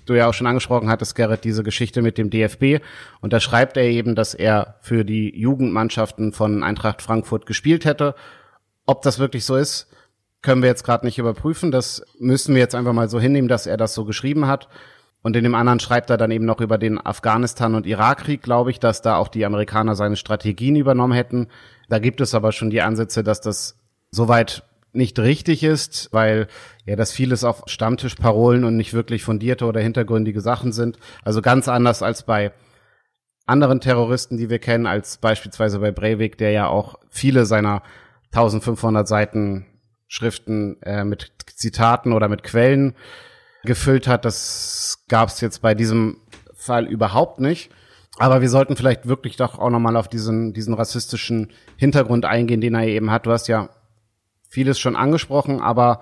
[0.07, 2.83] du ja auch schon angesprochen hattest, Gerrit, diese Geschichte mit dem DFB.
[3.21, 8.15] Und da schreibt er eben, dass er für die Jugendmannschaften von Eintracht Frankfurt gespielt hätte.
[8.87, 9.89] Ob das wirklich so ist,
[10.43, 11.71] können wir jetzt gerade nicht überprüfen.
[11.71, 14.69] Das müssen wir jetzt einfach mal so hinnehmen, dass er das so geschrieben hat.
[15.25, 18.71] Und in dem anderen schreibt er dann eben noch über den Afghanistan- und Irakkrieg, glaube
[18.71, 21.49] ich, dass da auch die Amerikaner seine Strategien übernommen hätten.
[21.89, 23.79] Da gibt es aber schon die Ansätze, dass das
[24.11, 26.47] soweit nicht richtig ist, weil
[26.85, 30.99] ja das vieles auf Stammtischparolen und nicht wirklich fundierte oder hintergründige Sachen sind.
[31.25, 32.53] Also ganz anders als bei
[33.47, 37.83] anderen Terroristen, die wir kennen, als beispielsweise bei Breivik, der ja auch viele seiner
[38.33, 39.65] 1500 Seiten
[40.07, 42.95] Schriften äh, mit Zitaten oder mit Quellen
[43.65, 44.25] gefüllt hat.
[44.25, 46.17] Das gab es jetzt bei diesem
[46.55, 47.71] Fall überhaupt nicht.
[48.19, 52.75] Aber wir sollten vielleicht wirklich doch auch nochmal auf diesen, diesen rassistischen Hintergrund eingehen, den
[52.75, 53.25] er eben hat.
[53.25, 53.69] Du hast ja
[54.49, 56.01] vieles schon angesprochen, aber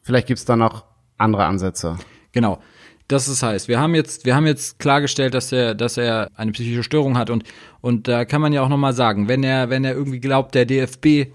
[0.00, 0.84] vielleicht gibt's da noch
[1.18, 1.96] andere Ansätze.
[2.30, 2.60] Genau.
[3.08, 6.52] Das ist heißt, wir haben jetzt, wir haben jetzt klargestellt, dass er, dass er eine
[6.52, 7.42] psychische Störung hat und,
[7.80, 10.66] und da kann man ja auch nochmal sagen, wenn er, wenn er irgendwie glaubt, der
[10.66, 11.32] DFB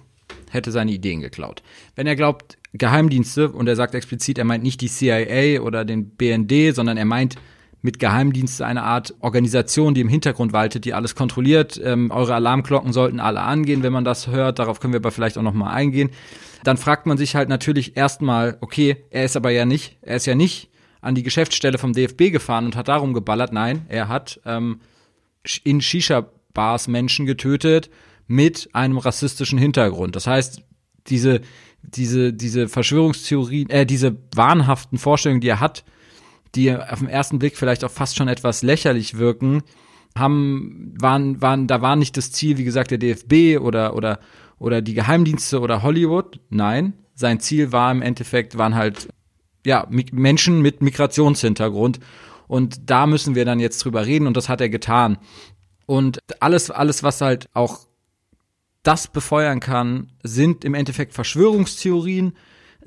[0.50, 1.62] hätte seine Ideen geklaut.
[1.94, 6.10] Wenn er glaubt, Geheimdienste, und er sagt explizit, er meint nicht die CIA oder den
[6.10, 7.36] BND, sondern er meint
[7.82, 11.80] mit Geheimdienste eine Art Organisation, die im Hintergrund waltet, die alles kontrolliert.
[11.84, 14.60] Ähm, eure Alarmglocken sollten alle angehen, wenn man das hört.
[14.60, 16.10] Darauf können wir aber vielleicht auch noch mal eingehen.
[16.63, 20.26] Dann fragt man sich halt natürlich erstmal, okay, er ist aber ja nicht, er ist
[20.26, 20.70] ja nicht
[21.02, 23.54] an die Geschäftsstelle vom DFB gefahren und hat darum geballert.
[23.54, 24.82] Nein, er hat ähm,
[25.63, 27.90] in Shisha-Bars Menschen getötet
[28.26, 30.16] mit einem rassistischen Hintergrund.
[30.16, 30.63] Das heißt,
[31.08, 31.42] diese
[31.82, 35.84] diese, diese Verschwörungstheorien, äh, diese wahnhaften Vorstellungen, die er hat,
[36.56, 39.63] die auf den ersten Blick vielleicht auch fast schon etwas lächerlich wirken,
[40.18, 44.20] haben, waren, waren, da war nicht das Ziel, wie gesagt, der DFB oder, oder,
[44.58, 46.40] oder die Geheimdienste oder Hollywood.
[46.50, 49.10] Nein, sein Ziel war im Endeffekt, waren halt,
[49.66, 52.00] ja, Menschen mit Migrationshintergrund.
[52.48, 55.18] Und da müssen wir dann jetzt drüber reden und das hat er getan.
[55.86, 57.88] Und alles, alles, was halt auch
[58.84, 62.34] das befeuern kann, sind im Endeffekt Verschwörungstheorien,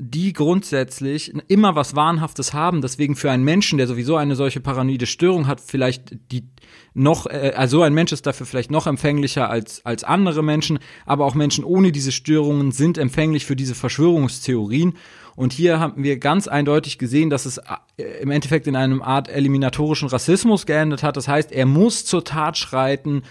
[0.03, 2.81] die grundsätzlich immer was Wahnhaftes haben.
[2.81, 6.49] Deswegen für einen Menschen, der sowieso eine solche paranoide Störung hat, vielleicht die
[6.95, 11.27] noch, äh, also ein Mensch ist dafür vielleicht noch empfänglicher als, als andere Menschen, aber
[11.27, 14.95] auch Menschen ohne diese Störungen sind empfänglich für diese Verschwörungstheorien.
[15.37, 19.29] Und hier haben wir ganz eindeutig gesehen, dass es äh, im Endeffekt in einem Art
[19.29, 21.17] eliminatorischen Rassismus geendet hat.
[21.19, 23.23] Das heißt, er muss zur Tat schreiten,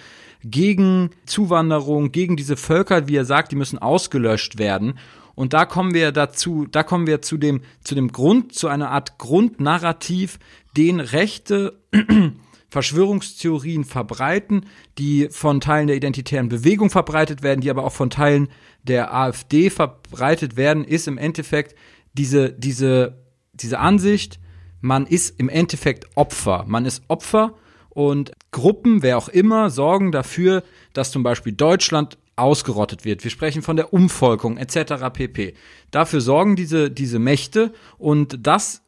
[0.44, 4.98] gegen Zuwanderung, gegen diese Völker, wie er sagt, die müssen ausgelöscht werden.
[5.36, 8.92] Und da kommen wir dazu, da kommen wir zu dem, zu dem Grund, zu einer
[8.92, 10.40] Art Grundnarrativ,
[10.76, 11.80] den rechte
[12.70, 14.66] Verschwörungstheorien verbreiten,
[14.98, 18.50] die von Teilen der identitären Bewegung verbreitet werden, die aber auch von Teilen
[18.84, 21.76] der AfD verbreitet werden, ist im Endeffekt
[22.14, 23.24] diese, diese,
[23.54, 24.40] diese Ansicht,
[24.82, 26.66] man ist im Endeffekt Opfer.
[26.68, 27.56] Man ist Opfer
[27.90, 33.24] und Gruppen, wer auch immer, sorgen dafür, dass zum Beispiel Deutschland ausgerottet wird.
[33.24, 35.12] Wir sprechen von der Umvolkung etc.
[35.12, 35.54] pp.
[35.92, 38.82] Dafür sorgen diese, diese Mächte und das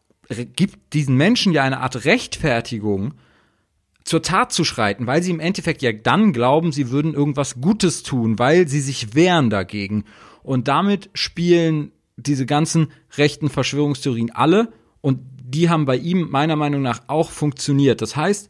[0.56, 3.16] gibt diesen Menschen ja eine Art Rechtfertigung,
[4.04, 8.04] zur Tat zu schreiten, weil sie im Endeffekt ja dann glauben, sie würden irgendwas Gutes
[8.04, 10.06] tun, weil sie sich wehren dagegen.
[10.44, 16.82] Und damit spielen diese ganzen rechten Verschwörungstheorien alle und die haben bei ihm meiner Meinung
[16.82, 18.02] nach auch funktioniert.
[18.02, 18.50] Das heißt,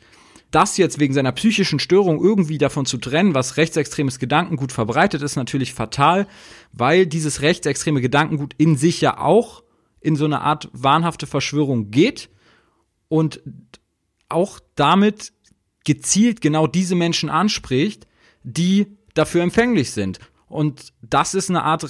[0.51, 5.35] das jetzt wegen seiner psychischen Störung irgendwie davon zu trennen, was rechtsextremes Gedankengut verbreitet, ist
[5.35, 6.27] natürlich fatal,
[6.73, 9.63] weil dieses rechtsextreme Gedankengut in sich ja auch
[10.01, 12.29] in so eine Art wahnhafte Verschwörung geht
[13.07, 13.41] und
[14.29, 15.33] auch damit
[15.83, 18.07] gezielt genau diese Menschen anspricht,
[18.43, 20.19] die dafür empfänglich sind.
[20.47, 21.85] Und das ist eine Art,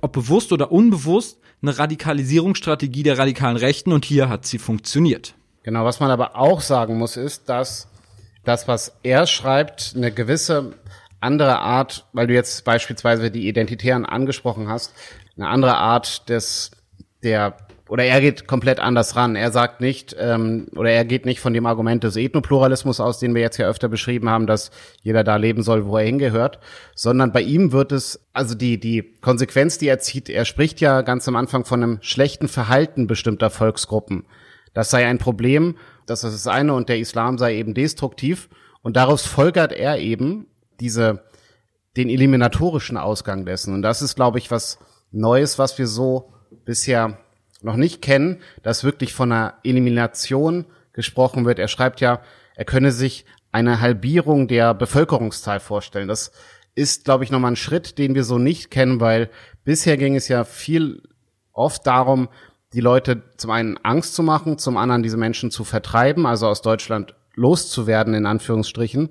[0.00, 5.34] ob bewusst oder unbewusst, eine Radikalisierungsstrategie der radikalen Rechten und hier hat sie funktioniert.
[5.62, 7.88] Genau, was man aber auch sagen muss, ist, dass
[8.44, 10.74] das, was er schreibt, eine gewisse
[11.20, 14.94] andere Art, weil du jetzt beispielsweise die Identitären angesprochen hast,
[15.36, 16.70] eine andere Art des,
[17.22, 17.56] der
[17.88, 19.36] oder er geht komplett anders ran.
[19.36, 23.34] Er sagt nicht, ähm, oder er geht nicht von dem Argument des Ethnopluralismus aus, den
[23.34, 24.70] wir jetzt ja öfter beschrieben haben, dass
[25.02, 26.60] jeder da leben soll, wo er hingehört,
[26.94, 31.02] sondern bei ihm wird es, also die, die Konsequenz, die er zieht, er spricht ja
[31.02, 34.24] ganz am Anfang von einem schlechten Verhalten bestimmter Volksgruppen.
[34.72, 38.48] Das sei ein Problem, das ist das eine und der Islam sei eben destruktiv
[38.82, 40.46] und daraus folgert er eben
[40.80, 41.24] diese,
[41.96, 43.74] den eliminatorischen Ausgang dessen.
[43.74, 44.78] Und das ist, glaube ich, was
[45.10, 46.32] Neues, was wir so
[46.64, 47.18] bisher
[47.62, 51.58] noch nicht kennen, dass wirklich von einer Elimination gesprochen wird.
[51.58, 52.20] Er schreibt ja,
[52.56, 56.08] er könne sich eine Halbierung der Bevölkerungszahl vorstellen.
[56.08, 56.32] Das
[56.74, 59.30] ist, glaube ich, nochmal ein Schritt, den wir so nicht kennen, weil
[59.64, 61.02] bisher ging es ja viel
[61.52, 62.28] oft darum,
[62.74, 66.60] die Leute zum einen Angst zu machen, zum anderen diese Menschen zu vertreiben, also aus
[66.60, 69.10] Deutschland loszuwerden, in Anführungsstrichen.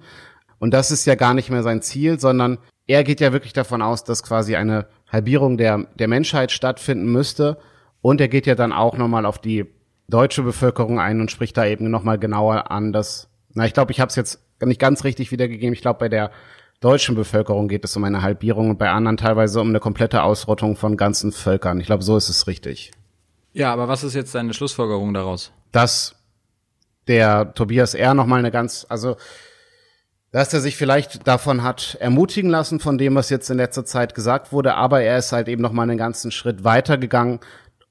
[0.60, 3.82] Und das ist ja gar nicht mehr sein Ziel, sondern er geht ja wirklich davon
[3.82, 7.58] aus, dass quasi eine Halbierung der, der Menschheit stattfinden müsste.
[8.02, 9.66] Und er geht ja dann auch nochmal auf die
[10.10, 14.02] deutsche Bevölkerung ein und spricht da eben nochmal genauer an, dass, na, ich glaube, ich
[14.02, 15.74] habe es jetzt nicht ganz richtig wiedergegeben.
[15.74, 16.32] Ich glaube, bei der
[16.82, 20.76] deutschen Bevölkerung geht es um eine Halbierung und bei anderen teilweise um eine komplette Ausrottung
[20.76, 21.80] von ganzen Völkern.
[21.80, 22.92] Ich glaube, so ist es richtig.
[23.54, 25.52] Ja, aber was ist jetzt deine Schlussfolgerung daraus?
[25.72, 26.16] Dass
[27.08, 28.14] der Tobias R.
[28.14, 29.16] nochmal eine ganz, also
[30.32, 34.16] dass er sich vielleicht davon hat ermutigen lassen von dem, was jetzt in letzter Zeit
[34.16, 37.40] gesagt wurde, aber er ist halt eben noch mal einen ganzen Schritt weiter gegangen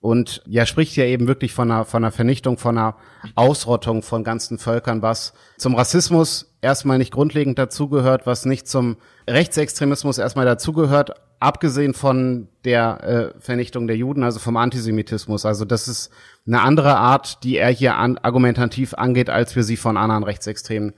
[0.01, 2.97] und ja spricht ja eben wirklich von einer von einer Vernichtung, von einer
[3.37, 8.97] Ausrottung von ganzen Völkern, was zum Rassismus erstmal nicht grundlegend dazugehört, was nicht zum
[9.31, 15.45] Rechtsextremismus erstmal dazugehört, abgesehen von der äh, Vernichtung der Juden, also vom Antisemitismus.
[15.45, 16.11] Also das ist
[16.47, 20.95] eine andere Art, die er hier an, argumentativ angeht, als wir sie von anderen Rechtsextremen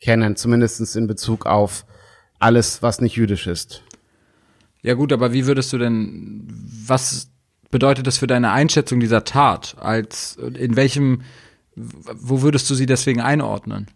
[0.00, 1.86] kennen, zumindest in Bezug auf
[2.38, 3.82] alles, was nicht jüdisch ist.
[4.82, 6.46] Ja gut, aber wie würdest du denn,
[6.86, 7.30] was
[7.70, 9.76] bedeutet das für deine Einschätzung dieser Tat?
[9.78, 11.22] Als in welchem,
[11.74, 13.86] wo würdest du sie deswegen einordnen?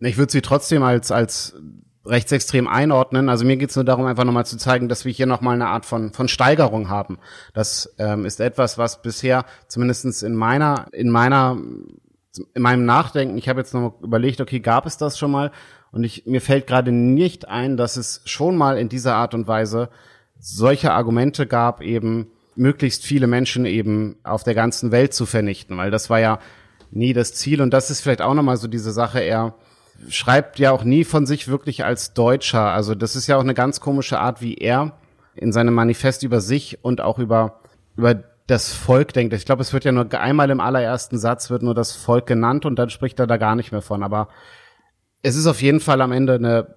[0.00, 1.54] Ich würde sie trotzdem als als
[2.06, 3.28] rechtsextrem einordnen.
[3.28, 5.68] Also mir geht es nur darum, einfach nochmal zu zeigen, dass wir hier nochmal eine
[5.68, 7.18] Art von, von Steigerung haben.
[7.54, 11.58] Das ähm, ist etwas, was bisher, zumindestens in meiner, in meiner
[12.54, 15.52] in meinem Nachdenken, ich habe jetzt noch überlegt, okay, gab es das schon mal?
[15.92, 19.46] Und ich, mir fällt gerade nicht ein, dass es schon mal in dieser Art und
[19.46, 19.88] Weise
[20.40, 25.90] solche Argumente gab, eben möglichst viele Menschen eben auf der ganzen Welt zu vernichten, weil
[25.90, 26.38] das war ja
[26.90, 27.60] nie das Ziel.
[27.60, 29.54] Und das ist vielleicht auch nochmal so diese Sache, er
[30.08, 32.72] schreibt ja auch nie von sich wirklich als Deutscher.
[32.72, 34.92] Also das ist ja auch eine ganz komische Art, wie er
[35.34, 37.60] in seinem Manifest über sich und auch über,
[37.96, 39.32] über das Volk denkt.
[39.34, 42.66] Ich glaube, es wird ja nur einmal im allerersten Satz wird nur das Volk genannt
[42.66, 44.02] und dann spricht er da gar nicht mehr von.
[44.02, 44.28] Aber
[45.22, 46.74] es ist auf jeden Fall am Ende eine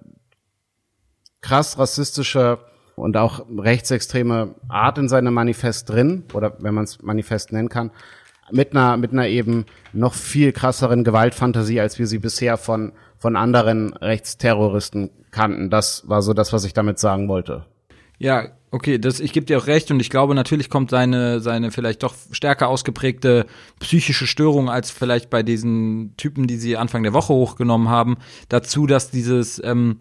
[1.42, 2.60] krass rassistische
[2.96, 7.92] und auch rechtsextreme Art in seinem Manifest drin, oder wenn man es Manifest nennen kann,
[8.52, 13.36] mit einer, mit einer eben noch viel krasseren Gewaltfantasie, als wir sie bisher von, von
[13.36, 15.70] anderen Rechtsterroristen kannten.
[15.70, 17.66] Das war so das, was ich damit sagen wollte.
[18.20, 21.72] Ja, okay, das, ich gebe dir auch recht und ich glaube, natürlich kommt seine, seine
[21.72, 23.46] vielleicht doch stärker ausgeprägte
[23.80, 28.18] psychische Störung als vielleicht bei diesen Typen, die sie Anfang der Woche hochgenommen haben,
[28.50, 29.98] dazu, dass dieses, ähm,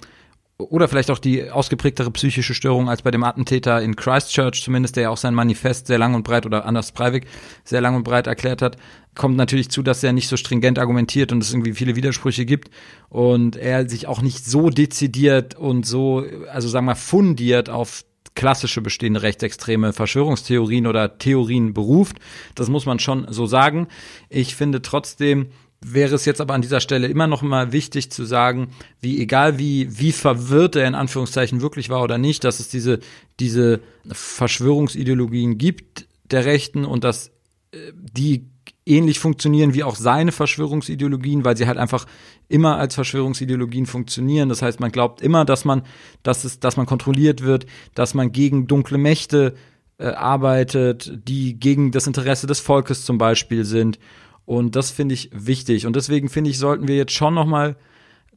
[0.59, 5.05] oder vielleicht auch die ausgeprägtere psychische Störung als bei dem Attentäter in Christchurch, zumindest der
[5.05, 7.27] ja auch sein Manifest sehr lang und breit oder Anders Breivik
[7.65, 8.79] sehr lang und breit erklärt hat,
[9.15, 12.71] kommt natürlich zu, dass er nicht so stringent argumentiert und es irgendwie viele Widersprüche gibt
[13.11, 18.83] und er sich auch nicht so dezidiert und so, also sagen wir fundiert auf klassische
[18.83, 22.19] bestehende rechtsextreme Verschwörungstheorien oder Theorien beruft.
[22.55, 23.89] Das muss man schon so sagen.
[24.29, 25.49] Ich finde trotzdem,
[25.93, 28.69] wäre es jetzt aber an dieser Stelle immer noch mal wichtig zu sagen,
[29.01, 33.01] wie egal wie wie verwirrt er in Anführungszeichen wirklich war oder nicht, dass es diese
[33.41, 37.31] diese Verschwörungsideologien gibt der Rechten und dass
[37.73, 38.47] äh, die
[38.87, 42.07] ähnlich funktionieren wie auch seine Verschwörungsideologien, weil sie halt einfach
[42.49, 44.49] immer als Verschwörungsideologien funktionieren.
[44.49, 45.83] Das heißt, man glaubt immer, dass man,
[46.23, 49.55] dass es, dass man kontrolliert wird, dass man gegen dunkle Mächte
[49.99, 53.99] äh, arbeitet, die gegen das Interesse des Volkes zum Beispiel sind.
[54.47, 55.87] Und das finde ich wichtig.
[55.87, 57.77] Und deswegen finde ich, sollten wir jetzt schon noch mal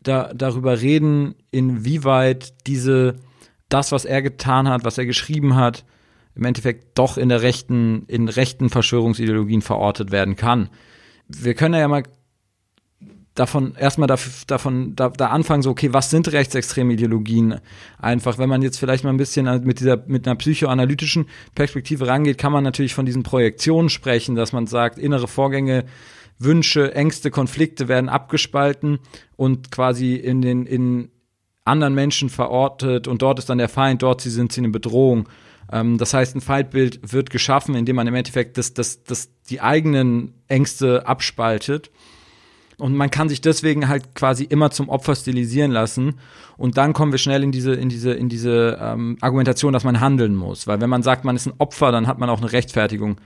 [0.02, 3.15] da, darüber reden, inwieweit diese,
[3.69, 5.86] das, was er getan hat, was er geschrieben hat,
[6.36, 10.69] im Endeffekt doch in der rechten, in rechten Verschwörungsideologien verortet werden kann.
[11.28, 12.04] Wir können ja mal
[13.35, 14.07] davon erstmal
[14.47, 17.59] davon da, da anfangen so okay was sind rechtsextreme Ideologien
[17.97, 22.37] einfach wenn man jetzt vielleicht mal ein bisschen mit dieser mit einer psychoanalytischen Perspektive rangeht
[22.37, 25.85] kann man natürlich von diesen Projektionen sprechen dass man sagt innere Vorgänge
[26.41, 28.99] Wünsche Ängste Konflikte werden abgespalten
[29.35, 31.09] und quasi in den in
[31.65, 35.27] anderen Menschen verortet und dort ist dann der Feind dort sie sind sie eine Bedrohung
[35.71, 39.61] Ähm, das heißt, ein Feindbild wird geschaffen, indem man im Endeffekt das, das, das die
[39.61, 41.91] eigenen Ängste abspaltet.
[42.79, 46.15] Und man kann sich deswegen halt quasi immer zum Opfer stilisieren lassen.
[46.57, 49.99] Und dann kommen wir schnell in diese, in diese, in diese ähm, Argumentation, dass man
[49.99, 50.65] handeln muss.
[50.65, 53.17] Weil wenn man sagt, man ist ein Opfer, dann hat man auch eine Rechtfertigung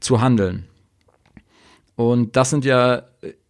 [0.00, 0.66] zu handeln.
[1.96, 3.02] Und das sind ja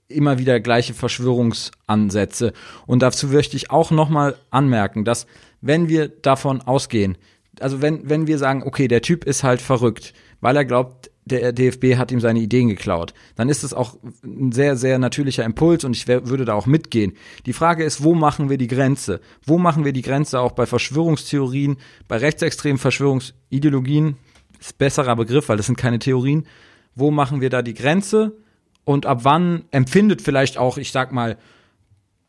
[0.09, 2.53] immer wieder gleiche Verschwörungsansätze.
[2.87, 5.27] Und dazu möchte ich auch nochmal anmerken, dass
[5.61, 7.17] wenn wir davon ausgehen,
[7.61, 11.53] also wenn, wenn wir sagen, okay, der Typ ist halt verrückt, weil er glaubt, der
[11.53, 15.85] DFB hat ihm seine Ideen geklaut, dann ist es auch ein sehr, sehr natürlicher Impuls
[15.85, 17.13] und ich würde da auch mitgehen.
[17.47, 19.21] Die Frage ist, wo machen wir die Grenze?
[19.45, 21.77] Wo machen wir die Grenze auch bei Verschwörungstheorien,
[22.09, 24.17] bei rechtsextremen Verschwörungsideologien?
[24.59, 26.47] Ist besserer Begriff, weil das sind keine Theorien.
[26.95, 28.37] Wo machen wir da die Grenze?
[28.85, 31.39] Und ab wann empfindet vielleicht auch, ich sag mal,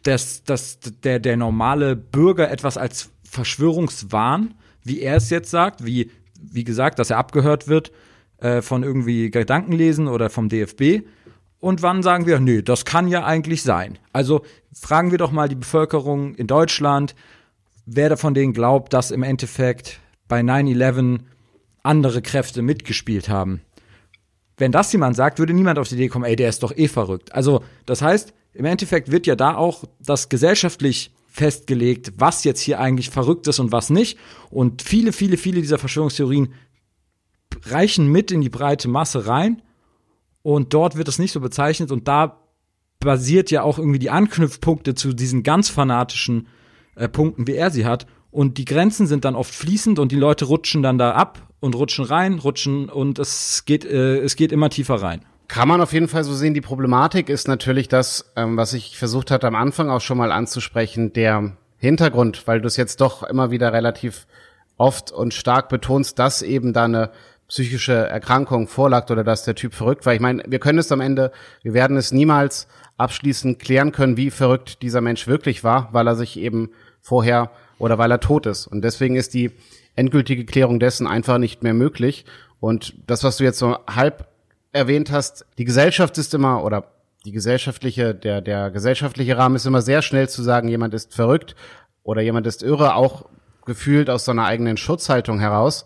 [0.03, 6.11] dass, dass der, der normale Bürger etwas als Verschwörungswahn, wie er es jetzt sagt, wie,
[6.39, 7.91] wie gesagt, dass er abgehört wird
[8.41, 11.07] äh, von irgendwie Gedankenlesen oder vom DFB.
[11.59, 13.99] Und wann sagen wir, nö, das kann ja eigentlich sein.
[14.13, 14.41] Also
[14.73, 17.15] fragen wir doch mal die Bevölkerung in Deutschland,
[17.85, 21.19] wer von denen glaubt, dass im Endeffekt bei 9-11
[21.83, 23.61] andere Kräfte mitgespielt haben.
[24.57, 26.87] Wenn das jemand sagt, würde niemand auf die Idee kommen, ey, der ist doch eh
[26.87, 27.33] verrückt.
[27.33, 32.79] Also, das heißt, im Endeffekt wird ja da auch das gesellschaftlich festgelegt, was jetzt hier
[32.79, 34.17] eigentlich verrückt ist und was nicht.
[34.49, 36.53] Und viele, viele, viele dieser Verschwörungstheorien
[37.65, 39.61] reichen mit in die breite Masse rein.
[40.43, 41.91] Und dort wird es nicht so bezeichnet.
[41.91, 42.39] Und da
[42.99, 46.47] basiert ja auch irgendwie die Anknüpfpunkte zu diesen ganz fanatischen
[46.95, 48.07] äh, Punkten, wie er sie hat.
[48.31, 51.75] Und die Grenzen sind dann oft fließend und die Leute rutschen dann da ab und
[51.75, 55.25] rutschen rein, rutschen und es geht, äh, es geht immer tiefer rein.
[55.49, 56.53] Kann man auf jeden Fall so sehen.
[56.53, 60.31] Die Problematik ist natürlich das, ähm, was ich versucht hatte am Anfang auch schon mal
[60.31, 64.27] anzusprechen, der Hintergrund, weil du es jetzt doch immer wieder relativ
[64.77, 67.11] oft und stark betonst, dass eben da eine
[67.51, 70.13] psychische Erkrankung vorlag oder dass der Typ verrückt war.
[70.13, 71.33] Ich meine, wir können es am Ende,
[71.63, 76.15] wir werden es niemals abschließend klären können, wie verrückt dieser Mensch wirklich war, weil er
[76.15, 76.69] sich eben
[77.01, 78.67] vorher oder weil er tot ist.
[78.67, 79.51] Und deswegen ist die
[79.95, 82.23] endgültige Klärung dessen einfach nicht mehr möglich.
[82.61, 84.29] Und das, was du jetzt so halb
[84.71, 86.85] erwähnt hast, die Gesellschaft ist immer oder
[87.25, 91.57] die gesellschaftliche, der, der gesellschaftliche Rahmen ist immer sehr schnell zu sagen, jemand ist verrückt
[92.03, 93.25] oder jemand ist irre, auch
[93.65, 95.83] gefühlt aus so einer eigenen Schutzhaltung heraus.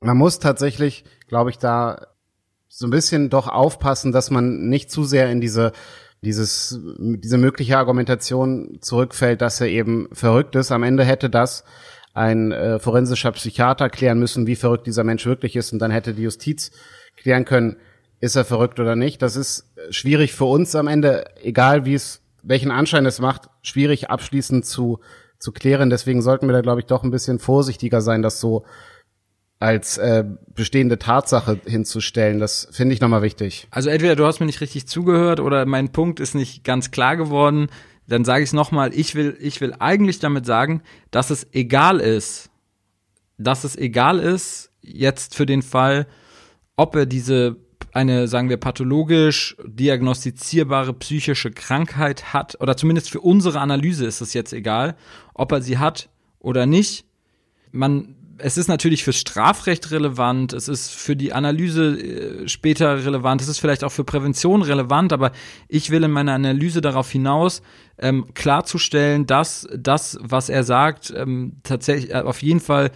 [0.00, 2.06] Man muss tatsächlich, glaube ich, da
[2.68, 5.72] so ein bisschen doch aufpassen, dass man nicht zu sehr in diese
[6.22, 10.70] dieses diese mögliche Argumentation zurückfällt, dass er eben verrückt ist.
[10.70, 11.64] Am Ende hätte das
[12.14, 16.14] ein äh, forensischer Psychiater klären müssen, wie verrückt dieser Mensch wirklich ist, und dann hätte
[16.14, 16.70] die Justiz
[17.16, 17.76] klären können,
[18.20, 19.22] ist er verrückt oder nicht.
[19.22, 24.10] Das ist schwierig für uns am Ende, egal wie es, welchen Anschein es macht, schwierig
[24.10, 25.00] abschließend zu,
[25.38, 25.90] zu klären.
[25.90, 28.64] Deswegen sollten wir da, glaube ich, doch ein bisschen vorsichtiger sein, das so
[29.60, 32.40] als äh, bestehende Tatsache hinzustellen.
[32.40, 33.68] Das finde ich nochmal wichtig.
[33.70, 37.16] Also entweder du hast mir nicht richtig zugehört oder mein Punkt ist nicht ganz klar
[37.16, 37.68] geworden.
[38.08, 42.00] Dann sage ich es nochmal, ich will, ich will eigentlich damit sagen, dass es egal
[42.00, 42.50] ist,
[43.36, 46.06] dass es egal ist, jetzt für den Fall,
[46.76, 47.56] ob er diese
[47.92, 54.32] eine, sagen wir, pathologisch diagnostizierbare psychische Krankheit hat, oder zumindest für unsere Analyse ist es
[54.32, 54.96] jetzt egal,
[55.34, 57.04] ob er sie hat oder nicht.
[57.72, 63.40] Man, es ist natürlich fürs Strafrecht relevant, es ist für die Analyse äh, später relevant,
[63.42, 65.32] es ist vielleicht auch für Prävention relevant, aber
[65.68, 67.62] ich will in meiner Analyse darauf hinaus,
[67.98, 72.90] ähm, klarzustellen, dass das, was er sagt, ähm, tatsächlich äh, auf jeden Fall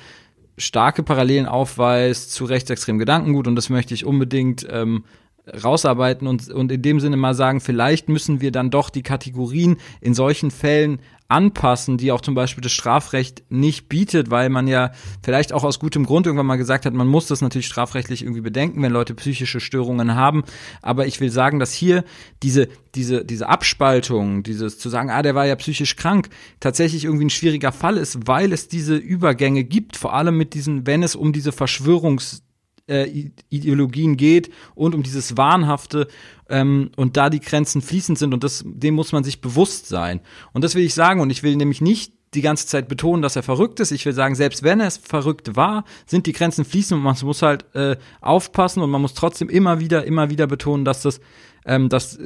[0.57, 5.05] starke Parallelen aufweist zu rechtsextremen Gedankengut und das möchte ich unbedingt ähm,
[5.47, 9.77] rausarbeiten und, und in dem Sinne mal sagen, vielleicht müssen wir dann doch die Kategorien
[10.01, 14.93] in solchen Fällen anpassen, die auch zum Beispiel das Strafrecht nicht bietet, weil man ja
[15.23, 18.43] vielleicht auch aus gutem Grund irgendwann mal gesagt hat, man muss das natürlich strafrechtlich irgendwie
[18.43, 20.45] bedenken, wenn Leute psychische Störungen haben.
[20.83, 22.05] Aber ich will sagen, dass hier
[22.43, 26.29] diese, diese, diese Abspaltung, dieses zu sagen, ah, der war ja psychisch krank,
[26.61, 30.87] tatsächlich irgendwie ein schwieriger Fall ist, weil es diese Übergänge gibt, vor allem mit diesen,
[30.87, 32.44] wenn es um diese Verschwörungs
[32.89, 36.09] äh, Ideologien geht und um dieses Wahnhafte
[36.49, 40.21] ähm, und da die Grenzen fließend sind und das, dem muss man sich bewusst sein.
[40.53, 43.37] Und das will ich sagen und ich will nämlich nicht die ganze Zeit betonen, dass
[43.37, 43.93] er verrückt ist.
[43.93, 47.43] Ich will sagen, selbst wenn er verrückt war, sind die Grenzen fließend und man muss
[47.43, 51.21] halt äh, aufpassen und man muss trotzdem immer wieder, immer wieder betonen, dass das,
[51.65, 52.19] ähm, dass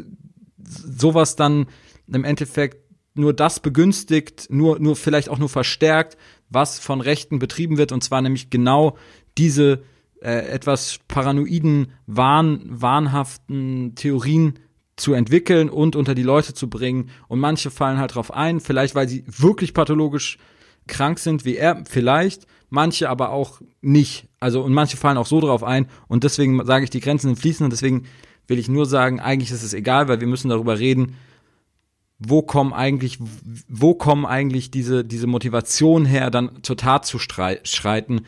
[0.57, 1.67] sowas dann
[2.07, 2.79] im Endeffekt
[3.15, 6.17] nur das begünstigt, nur, nur vielleicht auch nur verstärkt,
[6.49, 8.97] was von Rechten betrieben wird, und zwar nämlich genau
[9.37, 9.83] diese
[10.23, 14.59] äh, etwas paranoiden, wahn, wahnhaften Theorien
[14.97, 17.11] zu entwickeln und unter die Leute zu bringen.
[17.29, 20.39] Und manche fallen halt drauf ein, vielleicht weil sie wirklich pathologisch
[20.89, 24.27] krank sind wie er, vielleicht, manche aber auch nicht.
[24.41, 27.39] Also und manche fallen auch so drauf ein und deswegen sage ich, die Grenzen sind
[27.39, 28.07] fließend und deswegen
[28.49, 31.15] will ich nur sagen, eigentlich ist es egal, weil wir müssen darüber reden,
[32.19, 33.19] wo kommen eigentlich,
[33.69, 38.23] wo kommen eigentlich diese, diese Motivation her, dann zur Tat zu schreiten.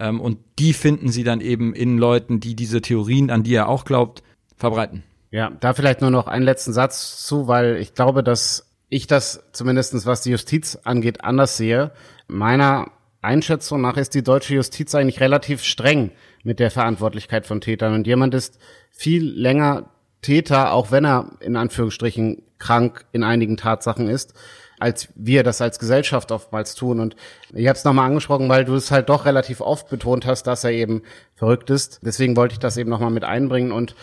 [0.00, 3.68] Ähm, und die finden sie dann eben in Leuten, die diese Theorien, an die er
[3.68, 4.22] auch glaubt,
[4.56, 5.04] verbreiten.
[5.30, 9.44] Ja, da vielleicht nur noch einen letzten Satz zu, weil ich glaube, dass ich das
[9.52, 11.92] zumindestens was die Justiz angeht, anders sehe.
[12.26, 12.90] Meiner
[13.22, 16.10] Einschätzung nach ist die deutsche Justiz eigentlich relativ streng
[16.42, 17.94] mit der Verantwortlichkeit von Tätern.
[17.94, 18.58] Und jemand ist
[18.90, 19.90] viel länger
[20.22, 24.34] Täter, auch wenn er in Anführungsstrichen krank in einigen Tatsachen ist,
[24.80, 27.00] als wir das als Gesellschaft oftmals tun.
[27.00, 27.14] Und
[27.52, 30.64] ich habe es nochmal angesprochen, weil du es halt doch relativ oft betont hast, dass
[30.64, 31.02] er eben
[31.34, 32.00] verrückt ist.
[32.02, 33.72] Deswegen wollte ich das eben nochmal mit einbringen.
[33.72, 33.94] Und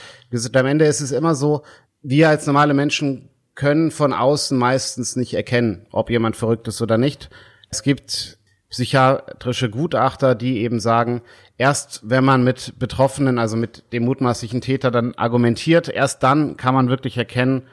[0.53, 1.63] am Ende ist es immer so,
[2.01, 6.97] wir als normale Menschen können von außen meistens nicht erkennen, ob jemand verrückt ist oder
[6.99, 7.30] nicht.
[7.69, 8.38] Es gibt
[8.69, 11.21] psychiatrische Gutachter, die eben sagen,
[11.57, 16.75] erst wenn man mit Betroffenen, also mit dem mutmaßlichen Täter dann argumentiert, erst dann kann
[16.75, 17.63] man wirklich erkennen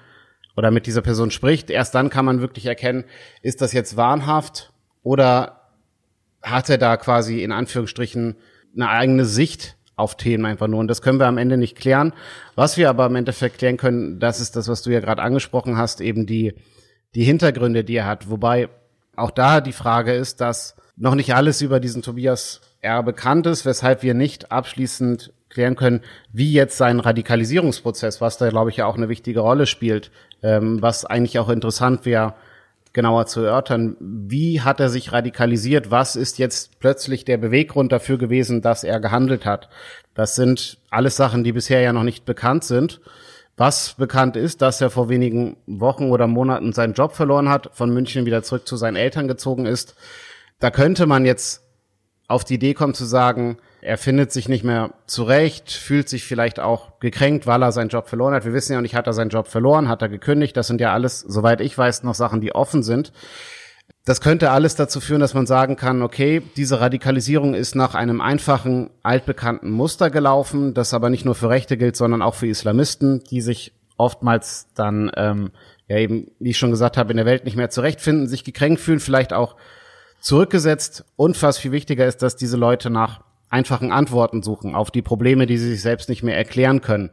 [0.57, 3.05] oder mit dieser Person spricht, erst dann kann man wirklich erkennen,
[3.43, 5.61] ist das jetzt wahnhaft oder
[6.43, 8.37] hat er da quasi in Anführungsstrichen
[8.75, 10.81] eine eigene Sicht auf Themen einfach nur.
[10.81, 12.13] Und das können wir am Ende nicht klären.
[12.55, 15.77] Was wir aber im Endeffekt klären können, das ist das, was du ja gerade angesprochen
[15.77, 16.55] hast, eben die,
[17.15, 18.29] die Hintergründe, die er hat.
[18.29, 18.69] Wobei
[19.17, 23.03] auch da die Frage ist, dass noch nicht alles über diesen Tobias R.
[23.03, 26.03] bekannt ist, weshalb wir nicht abschließend klären können,
[26.33, 30.11] wie jetzt sein Radikalisierungsprozess, was da, glaube ich, ja auch eine wichtige Rolle spielt,
[30.43, 32.35] ähm, was eigentlich auch interessant wäre,
[32.93, 33.97] genauer zu erörtern.
[34.01, 35.91] Wie hat er sich radikalisiert?
[35.91, 39.69] Was ist jetzt plötzlich der Beweggrund dafür gewesen, dass er gehandelt hat?
[40.15, 43.01] Das sind alles Sachen, die bisher ja noch nicht bekannt sind.
[43.57, 47.93] Was bekannt ist, dass er vor wenigen Wochen oder Monaten seinen Job verloren hat, von
[47.93, 49.95] München wieder zurück zu seinen Eltern gezogen ist.
[50.59, 51.63] Da könnte man jetzt
[52.27, 56.59] auf die Idee kommen zu sagen, er findet sich nicht mehr zurecht, fühlt sich vielleicht
[56.59, 58.47] auch gekränkt, weil er seinen Job verloren hat.
[58.47, 60.57] Wir wissen ja nicht, hat er seinen Job verloren, hat er gekündigt.
[60.57, 63.13] Das sind ja alles, soweit ich weiß, noch Sachen, die offen sind.
[64.07, 68.23] Das könnte alles dazu führen, dass man sagen kann, okay, diese Radikalisierung ist nach einem
[68.23, 73.23] einfachen, altbekannten Muster gelaufen, das aber nicht nur für Rechte gilt, sondern auch für Islamisten,
[73.25, 75.51] die sich oftmals dann, ähm,
[75.89, 78.81] ja eben, wie ich schon gesagt habe, in der Welt nicht mehr zurechtfinden, sich gekränkt
[78.81, 79.57] fühlen, vielleicht auch
[80.21, 81.05] zurückgesetzt.
[81.17, 83.21] Und was viel wichtiger ist, dass diese Leute nach
[83.55, 87.11] einfachen Antworten suchen auf die Probleme, die sie sich selbst nicht mehr erklären können.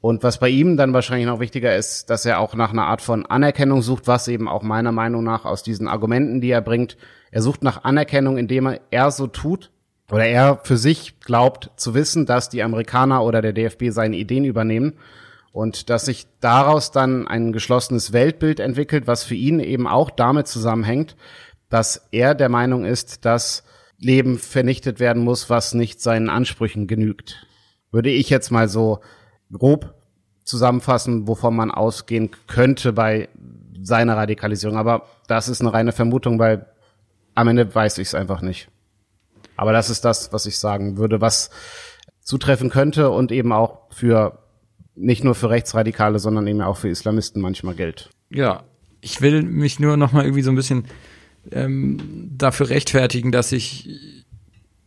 [0.00, 3.02] Und was bei ihm dann wahrscheinlich noch wichtiger ist, dass er auch nach einer Art
[3.02, 6.96] von Anerkennung sucht, was eben auch meiner Meinung nach aus diesen Argumenten, die er bringt,
[7.30, 9.70] er sucht nach Anerkennung, indem er, er so tut
[10.10, 14.44] oder er für sich glaubt zu wissen, dass die Amerikaner oder der DFB seine Ideen
[14.44, 14.94] übernehmen
[15.52, 20.48] und dass sich daraus dann ein geschlossenes Weltbild entwickelt, was für ihn eben auch damit
[20.48, 21.16] zusammenhängt,
[21.68, 23.64] dass er der Meinung ist, dass
[24.02, 27.46] Leben vernichtet werden muss, was nicht seinen Ansprüchen genügt.
[27.90, 29.00] Würde ich jetzt mal so
[29.52, 29.94] grob
[30.44, 33.28] zusammenfassen, wovon man ausgehen könnte bei
[33.80, 34.76] seiner Radikalisierung.
[34.76, 36.66] Aber das ist eine reine Vermutung, weil
[37.34, 38.68] am Ende weiß ich es einfach nicht.
[39.56, 41.50] Aber das ist das, was ich sagen würde, was
[42.20, 44.38] zutreffen könnte und eben auch für
[44.94, 48.10] nicht nur für Rechtsradikale, sondern eben auch für Islamisten manchmal gilt.
[48.30, 48.64] Ja,
[49.00, 50.86] ich will mich nur noch mal irgendwie so ein bisschen
[51.50, 51.98] ähm,
[52.36, 53.88] dafür rechtfertigen, dass ich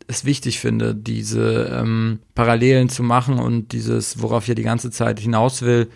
[0.08, 5.20] es wichtig finde, diese ähm, Parallelen zu machen und dieses, worauf ich die ganze Zeit
[5.20, 5.90] hinaus will,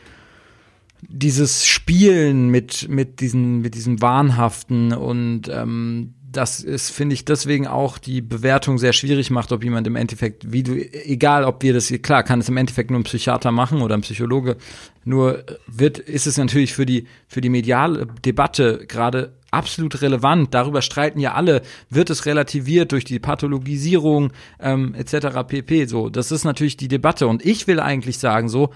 [1.02, 7.66] dieses Spielen mit, mit, diesen, mit diesem Wahnhaften und ähm, das ist, finde ich, deswegen
[7.66, 11.74] auch die Bewertung sehr schwierig macht, ob jemand im Endeffekt, wie du, egal ob wir
[11.74, 14.58] das, klar, kann es im Endeffekt nur ein Psychiater machen oder ein Psychologe,
[15.04, 20.54] nur wird, ist es natürlich für die, für die mediale Debatte gerade absolut relevant.
[20.54, 21.62] Darüber streiten ja alle.
[21.90, 25.48] Wird es relativiert durch die Pathologisierung ähm, etc.
[25.48, 25.86] pp.
[25.86, 27.28] So, das ist natürlich die Debatte.
[27.28, 28.70] Und ich will eigentlich sagen so,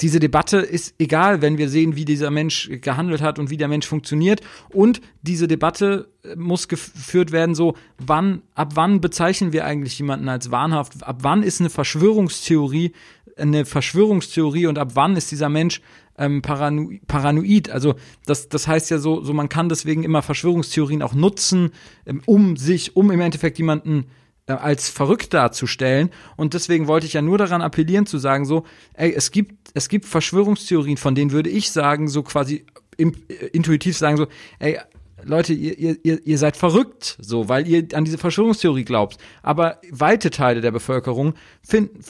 [0.00, 3.68] diese Debatte ist egal, wenn wir sehen, wie dieser Mensch gehandelt hat und wie der
[3.68, 4.40] Mensch funktioniert.
[4.70, 10.28] Und diese Debatte äh, muss geführt werden, so, wann, ab wann bezeichnen wir eigentlich jemanden
[10.28, 11.02] als wahnhaft?
[11.04, 12.92] Ab wann ist eine Verschwörungstheorie
[13.36, 15.80] eine Verschwörungstheorie und ab wann ist dieser Mensch
[16.18, 17.70] ähm, parano paranoid.
[17.70, 17.94] Also
[18.26, 21.70] das, das heißt ja so, so, man kann deswegen immer Verschwörungstheorien auch nutzen,
[22.06, 24.06] ähm, um sich, um im Endeffekt jemanden
[24.46, 26.10] äh, als verrückt darzustellen.
[26.36, 28.64] Und deswegen wollte ich ja nur daran appellieren zu sagen, so,
[28.94, 32.64] ey, es gibt, es gibt Verschwörungstheorien, von denen würde ich sagen, so quasi
[32.96, 34.26] im, äh, intuitiv sagen, so,
[34.58, 34.78] ey,
[35.24, 39.18] Leute, ihr, ihr, ihr seid verrückt, so, weil ihr an diese Verschwörungstheorie glaubt.
[39.42, 42.00] Aber weite Teile der Bevölkerung finden,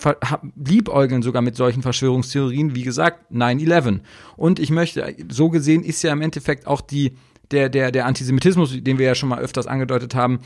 [0.56, 4.00] liebäugeln sogar mit solchen Verschwörungstheorien, wie gesagt, 9-11.
[4.36, 7.16] Und ich möchte, so gesehen ist ja im Endeffekt auch die,
[7.50, 10.40] der, der, der Antisemitismus, den wir ja schon mal öfters angedeutet haben,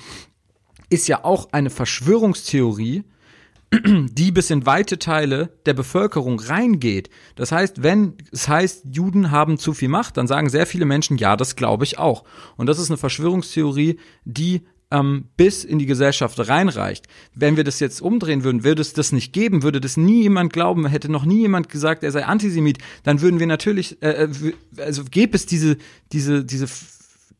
[0.91, 3.05] ist ja auch eine Verschwörungstheorie,
[3.75, 7.11] die bis in weite Teile der Bevölkerung reingeht.
[7.37, 11.19] Das heißt, wenn es heißt, Juden haben zu viel Macht, dann sagen sehr viele Menschen,
[11.19, 12.25] ja, das glaube ich auch.
[12.57, 17.07] Und das ist eine Verschwörungstheorie, die ähm, bis in die Gesellschaft reinreicht.
[17.35, 20.53] Wenn wir das jetzt umdrehen würden, würde es das nicht geben, würde das nie jemand
[20.53, 24.53] glauben, hätte noch nie jemand gesagt, er sei Antisemit, dann würden wir natürlich, äh, äh
[24.79, 25.77] also gäbe es diese,
[26.13, 26.67] diese, diese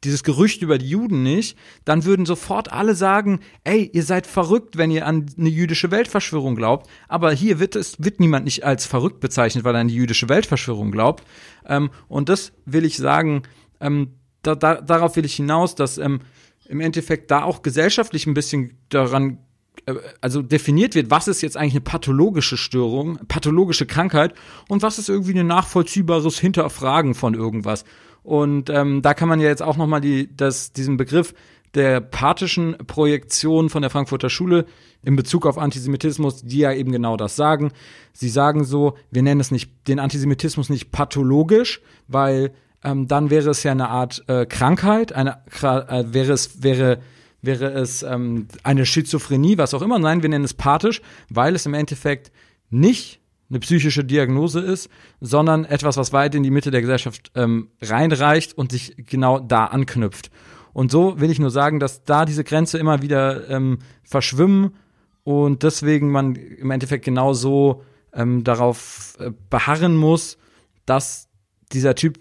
[0.05, 4.79] dieses Gerücht über die Juden nicht, dann würden sofort alle sagen, ey, ihr seid verrückt,
[4.79, 6.89] wenn ihr an eine jüdische Weltverschwörung glaubt.
[7.09, 10.29] Aber hier wird es, wird niemand nicht als verrückt bezeichnet, weil er an die jüdische
[10.29, 11.25] Weltverschwörung glaubt.
[11.67, 13.43] Ähm, und das will ich sagen,
[13.81, 16.21] ähm, da, da, darauf will ich hinaus, dass ähm,
[16.69, 19.39] im Endeffekt da auch gesellschaftlich ein bisschen daran
[19.87, 24.35] äh, also definiert wird, was ist jetzt eigentlich eine pathologische Störung, pathologische Krankheit
[24.69, 27.85] und was ist irgendwie ein nachvollziehbares Hinterfragen von irgendwas.
[28.29, 31.33] Und ähm, da kann man ja jetzt auch nochmal die, das, diesen Begriff
[31.73, 34.67] der pathischen Projektion von der Frankfurter Schule
[35.03, 37.73] in Bezug auf Antisemitismus, die ja eben genau das sagen.
[38.13, 42.53] Sie sagen so, wir nennen es nicht den Antisemitismus nicht pathologisch, weil
[42.85, 46.99] ähm, dann wäre es ja eine Art äh, Krankheit, eine äh, wäre es wäre
[47.41, 49.99] wäre es ähm, eine Schizophrenie, was auch immer.
[49.99, 51.01] Nein, wir nennen es pathisch,
[51.31, 52.31] weil es im Endeffekt
[52.69, 54.91] nicht eine psychische Diagnose ist,
[55.21, 59.67] sondern etwas, was weit in die Mitte der Gesellschaft ähm, reinreicht und sich genau da
[59.67, 60.31] anknüpft.
[60.73, 64.77] Und so will ich nur sagen, dass da diese Grenze immer wieder ähm, verschwimmen
[65.25, 67.83] und deswegen man im Endeffekt genau so
[68.13, 70.39] ähm, darauf äh, beharren muss,
[70.87, 71.29] dass
[71.73, 72.19] dieser Typ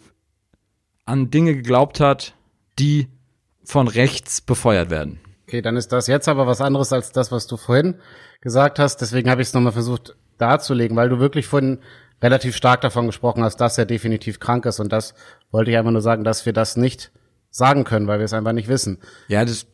[1.05, 2.36] an Dinge geglaubt hat,
[2.80, 3.07] die
[3.63, 5.19] von rechts befeuert werden.
[5.47, 7.95] Okay, dann ist das jetzt aber was anderes als das, was du vorhin
[8.41, 8.97] gesagt hast.
[8.97, 11.79] Deswegen habe ich es nochmal versucht darzulegen, weil du wirklich vorhin
[12.21, 14.79] relativ stark davon gesprochen hast, dass er definitiv krank ist.
[14.79, 15.13] Und das
[15.51, 17.11] wollte ich einfach nur sagen, dass wir das nicht
[17.51, 18.99] sagen können, weil wir es einfach nicht wissen.
[19.27, 19.67] Ja, das,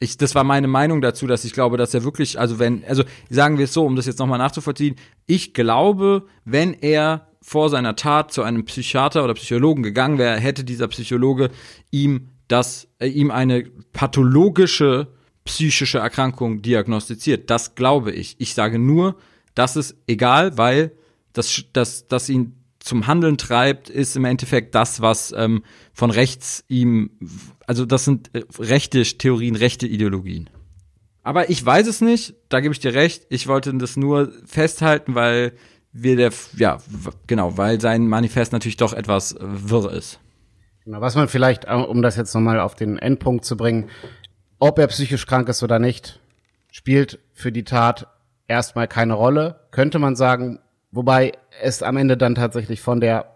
[0.00, 3.04] ich, das war meine Meinung dazu, dass ich glaube, dass er wirklich, also wenn, also
[3.30, 4.96] sagen wir es so, um das jetzt nochmal nachzuvollziehen,
[5.26, 10.64] ich glaube, wenn er vor seiner Tat zu einem Psychiater oder Psychologen gegangen wäre, hätte
[10.64, 11.50] dieser Psychologe
[11.90, 15.08] ihm das, äh, ihm eine pathologische
[15.48, 17.48] psychische Erkrankung diagnostiziert.
[17.48, 18.36] Das glaube ich.
[18.38, 19.16] Ich sage nur,
[19.58, 20.92] das ist egal, weil
[21.32, 26.64] das, das, das ihn zum Handeln treibt, ist im Endeffekt das, was ähm, von rechts
[26.68, 27.10] ihm,
[27.66, 30.48] also das sind äh, rechte Theorien, rechte Ideologien.
[31.22, 33.26] Aber ich weiß es nicht, da gebe ich dir recht.
[33.28, 35.52] Ich wollte das nur festhalten, weil
[35.92, 36.78] wir der, ja,
[37.26, 40.20] genau, weil sein Manifest natürlich doch etwas äh, wirr ist.
[40.86, 43.90] Was man vielleicht, äh, um das jetzt nochmal auf den Endpunkt zu bringen,
[44.58, 46.20] ob er psychisch krank ist oder nicht,
[46.70, 48.06] spielt für die Tat
[48.48, 50.58] erstmal keine Rolle, könnte man sagen,
[50.90, 51.32] wobei
[51.62, 53.26] es am Ende dann tatsächlich von der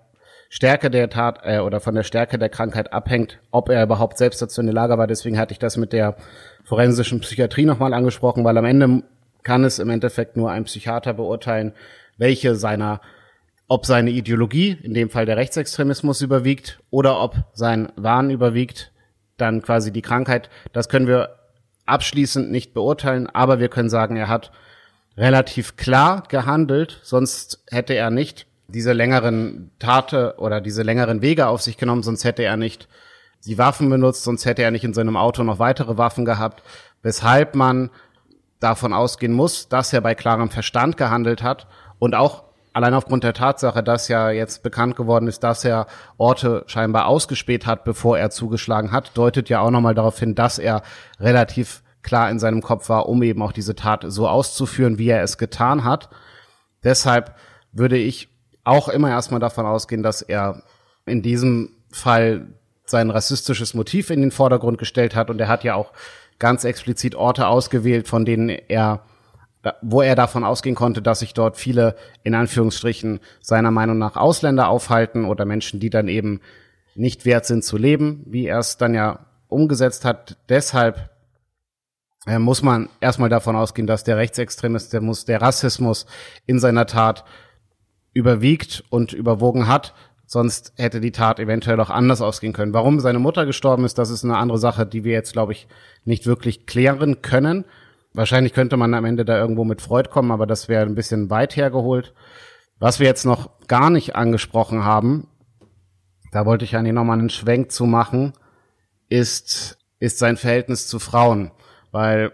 [0.48, 4.42] Stärke der Tat äh, oder von der Stärke der Krankheit abhängt, ob er überhaupt selbst
[4.42, 5.06] dazu in der Lage war.
[5.06, 6.16] Deswegen hatte ich das mit der
[6.64, 9.02] forensischen Psychiatrie nochmal angesprochen, weil am Ende
[9.42, 11.72] kann es im Endeffekt nur ein Psychiater beurteilen,
[12.18, 13.00] welche seiner,
[13.66, 18.92] ob seine Ideologie, in dem Fall der Rechtsextremismus überwiegt oder ob sein Wahn überwiegt,
[19.38, 20.50] dann quasi die Krankheit.
[20.74, 21.38] Das können wir
[21.86, 24.52] abschließend nicht beurteilen, aber wir können sagen, er hat
[25.16, 31.62] relativ klar gehandelt, sonst hätte er nicht diese längeren Tate oder diese längeren Wege auf
[31.62, 32.88] sich genommen, sonst hätte er nicht
[33.44, 36.62] die Waffen benutzt, sonst hätte er nicht in seinem Auto noch weitere Waffen gehabt,
[37.02, 37.90] weshalb man
[38.60, 41.66] davon ausgehen muss, dass er bei klarem Verstand gehandelt hat
[41.98, 45.86] und auch allein aufgrund der Tatsache, dass ja jetzt bekannt geworden ist, dass er
[46.16, 50.58] Orte scheinbar ausgespäht hat, bevor er zugeschlagen hat, deutet ja auch nochmal darauf hin, dass
[50.58, 50.82] er
[51.20, 55.22] relativ klar in seinem Kopf war, um eben auch diese Tat so auszuführen, wie er
[55.22, 56.08] es getan hat.
[56.82, 57.36] Deshalb
[57.72, 58.28] würde ich
[58.64, 60.62] auch immer erstmal davon ausgehen, dass er
[61.06, 62.46] in diesem Fall
[62.84, 65.92] sein rassistisches Motiv in den Vordergrund gestellt hat und er hat ja auch
[66.38, 69.02] ganz explizit Orte ausgewählt, von denen er
[69.80, 71.94] wo er davon ausgehen konnte, dass sich dort viele
[72.24, 76.40] in Anführungsstrichen seiner Meinung nach Ausländer aufhalten oder Menschen, die dann eben
[76.94, 80.36] nicht wert sind zu leben, wie er es dann ja umgesetzt hat.
[80.48, 81.10] Deshalb
[82.26, 86.06] äh, muss man erstmal davon ausgehen, dass der Rechtsextremismus, der Rassismus
[86.46, 87.24] in seiner Tat
[88.12, 89.94] überwiegt und überwogen hat.
[90.26, 92.72] Sonst hätte die Tat eventuell auch anders ausgehen können.
[92.72, 95.66] Warum seine Mutter gestorben ist, das ist eine andere Sache, die wir jetzt, glaube ich,
[96.04, 97.64] nicht wirklich klären können.
[98.14, 101.28] Wahrscheinlich könnte man am Ende da irgendwo mit Freud kommen, aber das wäre ein bisschen
[101.28, 102.14] weit hergeholt.
[102.78, 105.28] Was wir jetzt noch gar nicht angesprochen haben,
[106.30, 108.32] da wollte ich eigentlich nochmal einen Schwenk zu machen,
[109.08, 111.50] ist, ist sein Verhältnis zu Frauen.
[111.92, 112.32] Weil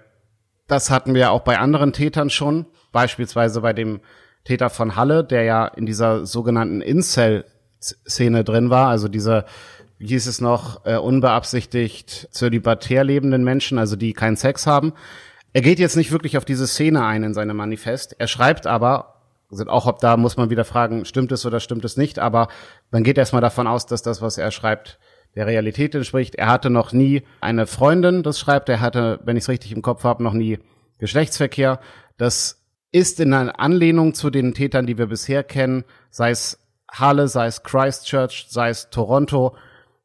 [0.66, 4.00] das hatten wir auch bei anderen Tätern schon, beispielsweise bei dem
[4.44, 9.44] Täter von Halle, der ja in dieser sogenannten Incel-Szene drin war, also diese
[9.98, 14.92] wie hieß es noch, äh, unbeabsichtigt zölibatär lebenden Menschen, also die keinen Sex haben.
[15.52, 18.14] Er geht jetzt nicht wirklich auf diese Szene ein in seinem Manifest.
[18.18, 19.16] Er schreibt aber,
[19.50, 22.48] sind auch ob da muss man wieder fragen, stimmt es oder stimmt es nicht, aber
[22.90, 24.98] man geht erstmal davon aus, dass das, was er schreibt,
[25.38, 26.34] der Realität entspricht.
[26.34, 29.82] Er hatte noch nie eine Freundin, das schreibt, er hatte, wenn ich es richtig im
[29.82, 30.58] Kopf habe, noch nie
[30.98, 31.78] Geschlechtsverkehr.
[32.16, 36.58] Das ist in einer Anlehnung zu den Tätern, die wir bisher kennen, sei es
[36.90, 39.54] Halle, sei es Christchurch, sei es Toronto.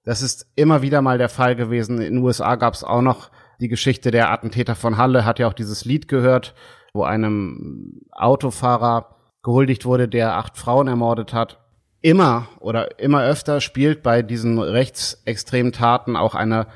[0.03, 1.99] Das ist immer wieder mal der Fall gewesen.
[1.99, 5.47] In den USA gab es auch noch die Geschichte der Attentäter von Halle, hat ja
[5.47, 6.53] auch dieses Lied gehört,
[6.93, 11.62] wo einem Autofahrer gehuldigt wurde, der acht Frauen ermordet hat.
[12.03, 16.67] Immer oder immer öfter spielt bei diesen rechtsextremen Taten auch eine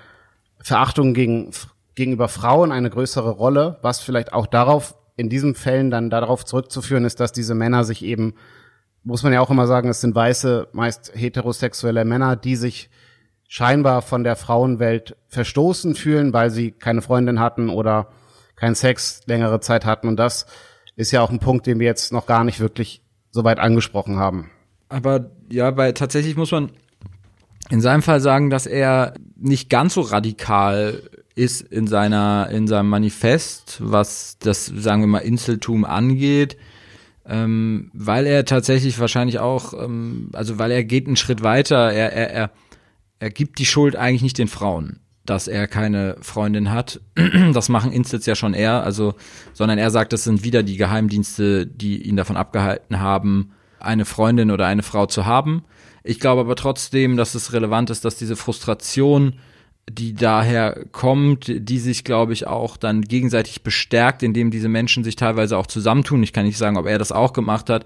[0.58, 1.52] Verachtung gegen,
[1.96, 7.04] gegenüber Frauen eine größere Rolle, was vielleicht auch darauf in diesen Fällen dann darauf zurückzuführen
[7.04, 8.36] ist, dass diese Männer sich eben,
[9.04, 12.90] muss man ja auch immer sagen, es sind weiße, meist heterosexuelle Männer, die sich
[13.50, 18.14] scheinbar von der Frauenwelt verstoßen fühlen, weil sie keine Freundin hatten oder
[18.56, 20.08] keinen Sex längere Zeit hatten.
[20.08, 20.46] Und das
[20.96, 23.02] ist ja auch ein Punkt, den wir jetzt noch gar nicht wirklich
[23.32, 24.52] so weit angesprochen haben.
[24.90, 26.72] Aber ja, weil tatsächlich muss man
[27.70, 31.02] in seinem Fall sagen, dass er nicht ganz so radikal
[31.36, 36.58] ist in seiner in seinem Manifest, was das sagen wir mal Inseltum angeht,
[37.26, 42.12] ähm, weil er tatsächlich wahrscheinlich auch, ähm, also weil er geht einen Schritt weiter, er
[42.14, 42.52] er er,
[43.20, 47.02] er gibt die Schuld eigentlich nicht den Frauen, dass er keine Freundin hat.
[47.54, 49.14] Das machen Instits ja schon er, also
[49.54, 54.52] sondern er sagt, das sind wieder die Geheimdienste, die ihn davon abgehalten haben, eine Freundin
[54.52, 55.64] oder eine Frau zu haben.
[56.04, 59.40] Ich glaube aber trotzdem, dass es relevant ist, dass diese Frustration
[59.90, 65.16] die daher kommt, die sich, glaube ich, auch dann gegenseitig bestärkt, indem diese Menschen sich
[65.16, 66.24] teilweise auch zusammentun.
[66.24, 67.86] Ich kann nicht sagen, ob er das auch gemacht hat.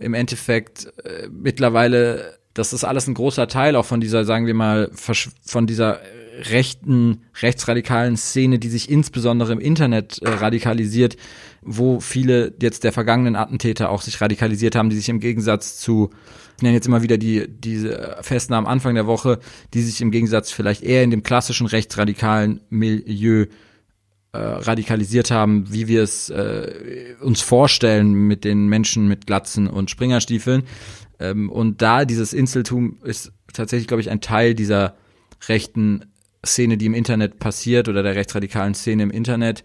[0.00, 4.54] Im Endeffekt äh, mittlerweile, das ist alles ein großer Teil auch von dieser, sagen wir
[4.54, 6.00] mal, von dieser
[6.38, 11.16] rechten, rechtsradikalen Szene, die sich insbesondere im Internet äh, radikalisiert,
[11.62, 16.10] wo viele jetzt der vergangenen Attentäter auch sich radikalisiert haben, die sich im Gegensatz zu
[16.56, 19.40] ich nenne jetzt immer wieder die, diese Festnahmen Anfang der Woche,
[19.74, 23.44] die sich im Gegensatz vielleicht eher in dem klassischen rechtsradikalen Milieu
[24.32, 29.90] äh, radikalisiert haben, wie wir es äh, uns vorstellen mit den Menschen mit Glatzen und
[29.90, 30.62] Springerstiefeln.
[31.18, 34.96] Ähm, und da dieses Inseltum ist tatsächlich, glaube ich, ein Teil dieser
[35.48, 36.06] rechten
[36.44, 39.64] Szene, die im Internet passiert oder der rechtsradikalen Szene im Internet.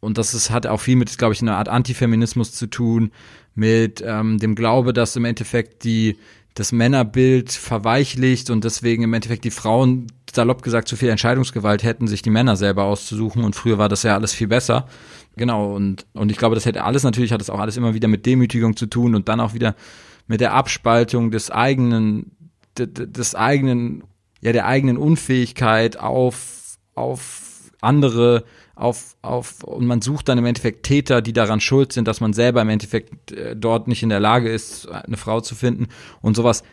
[0.00, 3.10] Und das ist, hat auch viel mit, glaube ich, einer Art Antifeminismus zu tun,
[3.54, 6.16] mit ähm, dem Glaube, dass im Endeffekt die
[6.54, 12.06] das Männerbild verweichlicht und deswegen im Endeffekt die Frauen salopp gesagt zu viel Entscheidungsgewalt hätten,
[12.06, 14.86] sich die Männer selber auszusuchen und früher war das ja alles viel besser.
[15.36, 18.06] Genau und und ich glaube, das hätte alles natürlich hat das auch alles immer wieder
[18.06, 19.74] mit Demütigung zu tun und dann auch wieder
[20.28, 22.30] mit der Abspaltung des eigenen
[22.76, 24.04] des eigenen
[24.44, 28.44] ja der eigenen Unfähigkeit auf auf andere
[28.76, 32.32] auf, auf, und man sucht dann im Endeffekt Täter, die daran schuld sind, dass man
[32.32, 35.86] selber im Endeffekt äh, dort nicht in der Lage ist, eine Frau zu finden.
[36.20, 36.64] Und sowas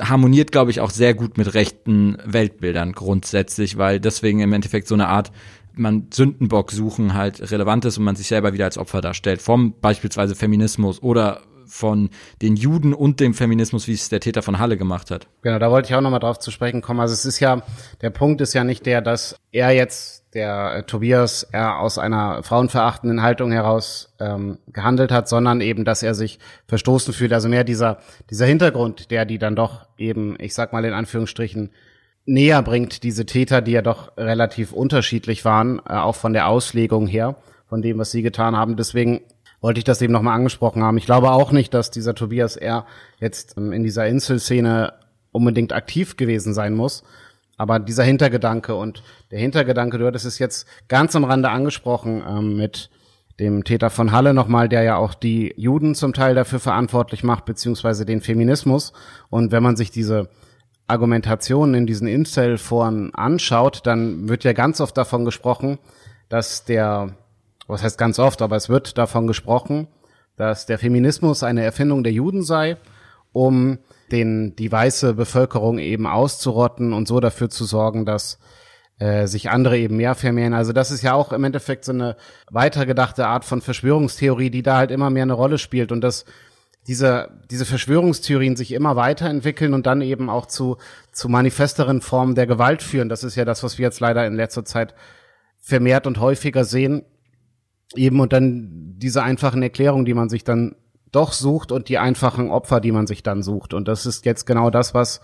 [0.00, 4.94] harmoniert, glaube ich, auch sehr gut mit rechten Weltbildern grundsätzlich, weil deswegen im Endeffekt so
[4.94, 5.30] eine Art
[5.74, 9.74] man Sündenbock suchen halt relevant ist und man sich selber wieder als Opfer darstellt, vom
[9.80, 11.42] beispielsweise Feminismus oder
[11.72, 12.10] von
[12.42, 15.26] den Juden und dem Feminismus, wie es der Täter von Halle gemacht hat.
[15.40, 17.00] Genau, da wollte ich auch nochmal drauf zu sprechen kommen.
[17.00, 17.62] Also es ist ja,
[18.02, 22.42] der Punkt ist ja nicht der, dass er jetzt der äh, Tobias er aus einer
[22.42, 27.32] frauenverachtenden Haltung heraus ähm, gehandelt hat, sondern eben, dass er sich verstoßen fühlt.
[27.32, 27.98] Also mehr dieser,
[28.30, 31.70] dieser Hintergrund, der die dann doch eben, ich sag mal in Anführungsstrichen,
[32.24, 37.06] näher bringt, diese Täter, die ja doch relativ unterschiedlich waren, äh, auch von der Auslegung
[37.06, 38.76] her, von dem, was sie getan haben.
[38.76, 39.22] Deswegen
[39.62, 40.98] wollte ich das eben nochmal angesprochen haben.
[40.98, 42.84] Ich glaube auch nicht, dass dieser Tobias R.
[43.18, 44.92] jetzt ähm, in dieser Inselszene
[45.30, 47.02] unbedingt aktiv gewesen sein muss,
[47.56, 52.56] aber dieser Hintergedanke und der Hintergedanke, du hattest es jetzt ganz am Rande angesprochen ähm,
[52.56, 52.90] mit
[53.40, 57.44] dem Täter von Halle nochmal, der ja auch die Juden zum Teil dafür verantwortlich macht,
[57.44, 58.92] beziehungsweise den Feminismus.
[59.30, 60.28] Und wenn man sich diese
[60.86, 65.78] Argumentationen in diesen Incel-Foren anschaut, dann wird ja ganz oft davon gesprochen,
[66.28, 67.16] dass der,
[67.72, 69.88] was heißt ganz oft, aber es wird davon gesprochen,
[70.36, 72.76] dass der Feminismus eine Erfindung der Juden sei,
[73.32, 73.78] um
[74.10, 78.38] den, die weiße Bevölkerung eben auszurotten und so dafür zu sorgen, dass
[78.98, 80.52] äh, sich andere eben mehr vermehren.
[80.52, 82.16] Also das ist ja auch im Endeffekt so eine
[82.50, 86.24] weitergedachte Art von Verschwörungstheorie, die da halt immer mehr eine Rolle spielt und dass
[86.86, 90.76] diese, diese Verschwörungstheorien sich immer weiterentwickeln und dann eben auch zu,
[91.12, 93.08] zu manifesteren Formen der Gewalt führen.
[93.08, 94.94] Das ist ja das, was wir jetzt leider in letzter Zeit
[95.58, 97.04] vermehrt und häufiger sehen.
[97.94, 100.74] Eben und dann diese einfachen Erklärungen, die man sich dann
[101.10, 103.74] doch sucht und die einfachen Opfer, die man sich dann sucht.
[103.74, 105.20] Und das ist jetzt genau das, was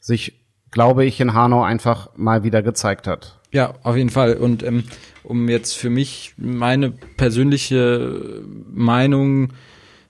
[0.00, 0.38] sich
[0.70, 3.38] glaube ich, in Hanau einfach mal wieder gezeigt hat.
[3.52, 4.34] Ja, auf jeden Fall.
[4.34, 4.84] Und ähm,
[5.22, 9.52] um jetzt für mich meine persönliche Meinung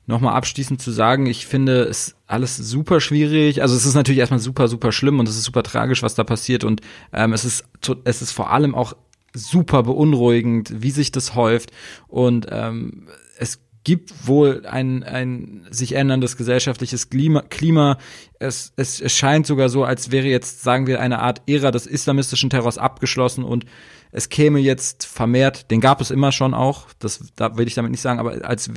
[0.07, 3.63] nochmal abschließend zu sagen, ich finde es alles super schwierig.
[3.63, 6.25] Also es ist natürlich erstmal super, super schlimm und es ist super tragisch, was da
[6.25, 6.65] passiert.
[6.65, 6.81] Und
[7.13, 7.65] ähm, es ist
[8.05, 8.95] es ist vor allem auch
[9.39, 11.71] super beunruhigend, wie sich das häuft.
[12.07, 13.09] Und ähm,
[13.39, 17.43] es gibt wohl ein, ein sich änderndes gesellschaftliches Klima.
[17.49, 17.97] Klima.
[18.39, 21.87] Es, es, es scheint sogar so, als wäre jetzt, sagen wir, eine Art Ära des
[21.87, 23.65] islamistischen Terrors abgeschlossen und
[24.11, 27.91] es käme jetzt vermehrt, den gab es immer schon auch, das da will ich damit
[27.91, 28.71] nicht sagen, aber als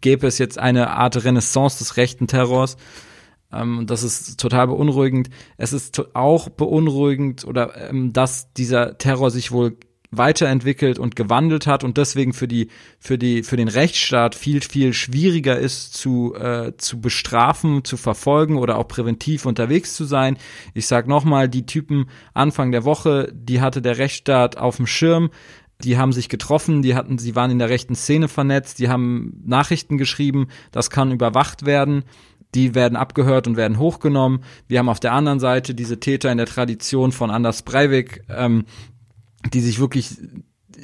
[0.00, 2.76] gäbe es jetzt eine Art Renaissance des rechten Terrors.
[3.52, 5.30] Ähm, das ist total beunruhigend.
[5.56, 9.76] Es ist auch beunruhigend oder ähm, dass dieser Terror sich wohl
[10.18, 14.92] weiterentwickelt und gewandelt hat und deswegen für die für die für den Rechtsstaat viel viel
[14.92, 20.36] schwieriger ist zu äh, zu bestrafen, zu verfolgen oder auch präventiv unterwegs zu sein.
[20.74, 24.86] Ich sag noch mal, die Typen Anfang der Woche, die hatte der Rechtsstaat auf dem
[24.86, 25.30] Schirm.
[25.82, 29.42] Die haben sich getroffen, die hatten, sie waren in der rechten Szene vernetzt, die haben
[29.44, 32.04] Nachrichten geschrieben, das kann überwacht werden
[32.54, 34.44] die werden abgehört und werden hochgenommen.
[34.68, 38.64] Wir haben auf der anderen Seite diese Täter in der Tradition von Anders Breivik, ähm,
[39.52, 40.16] die sich wirklich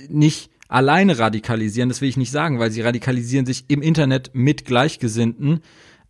[0.09, 4.65] nicht alleine radikalisieren, das will ich nicht sagen, weil sie radikalisieren sich im Internet mit
[4.65, 5.61] Gleichgesinnten,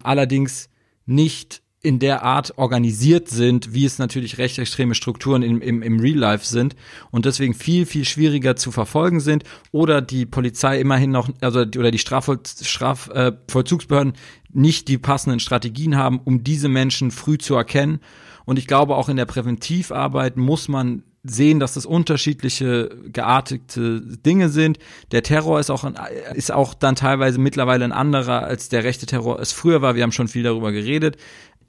[0.03, 0.69] allerdings
[1.07, 6.19] nicht in der Art organisiert sind, wie es natürlich rechtsextreme Strukturen im, im, im Real
[6.19, 6.77] Life sind
[7.11, 11.91] und deswegen viel, viel schwieriger zu verfolgen sind oder die Polizei immerhin noch, also oder
[11.91, 14.13] die Strafvollzugsbehörden Straf, äh,
[14.53, 18.01] nicht die passenden Strategien haben, um diese Menschen früh zu erkennen.
[18.45, 24.49] Und ich glaube, auch in der Präventivarbeit muss man sehen, dass das unterschiedliche geartete Dinge
[24.49, 24.79] sind.
[25.13, 25.99] Der Terror ist auch, ein,
[26.35, 29.95] ist auch dann teilweise mittlerweile ein anderer, als der rechte Terror es früher war.
[29.95, 31.19] Wir haben schon viel darüber geredet.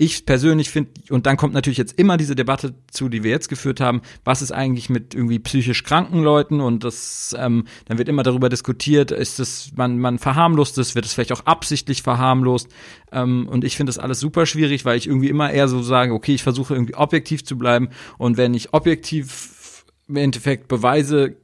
[0.04, 3.50] Ich persönlich finde, und dann kommt natürlich jetzt immer diese Debatte zu, die wir jetzt
[3.50, 8.10] geführt haben, was ist eigentlich mit irgendwie psychisch kranken Leuten und das, ähm, dann wird
[8.10, 12.68] immer darüber diskutiert, ist das, man, man verharmlost es, wird es vielleicht auch absichtlich verharmlost.
[13.12, 16.16] Ähm, und ich finde das alles super schwierig, weil ich irgendwie immer eher so sage,
[16.16, 21.36] okay, ich versuche irgendwie objektiv zu bleiben und wenn ich objektiv im Endeffekt Beweise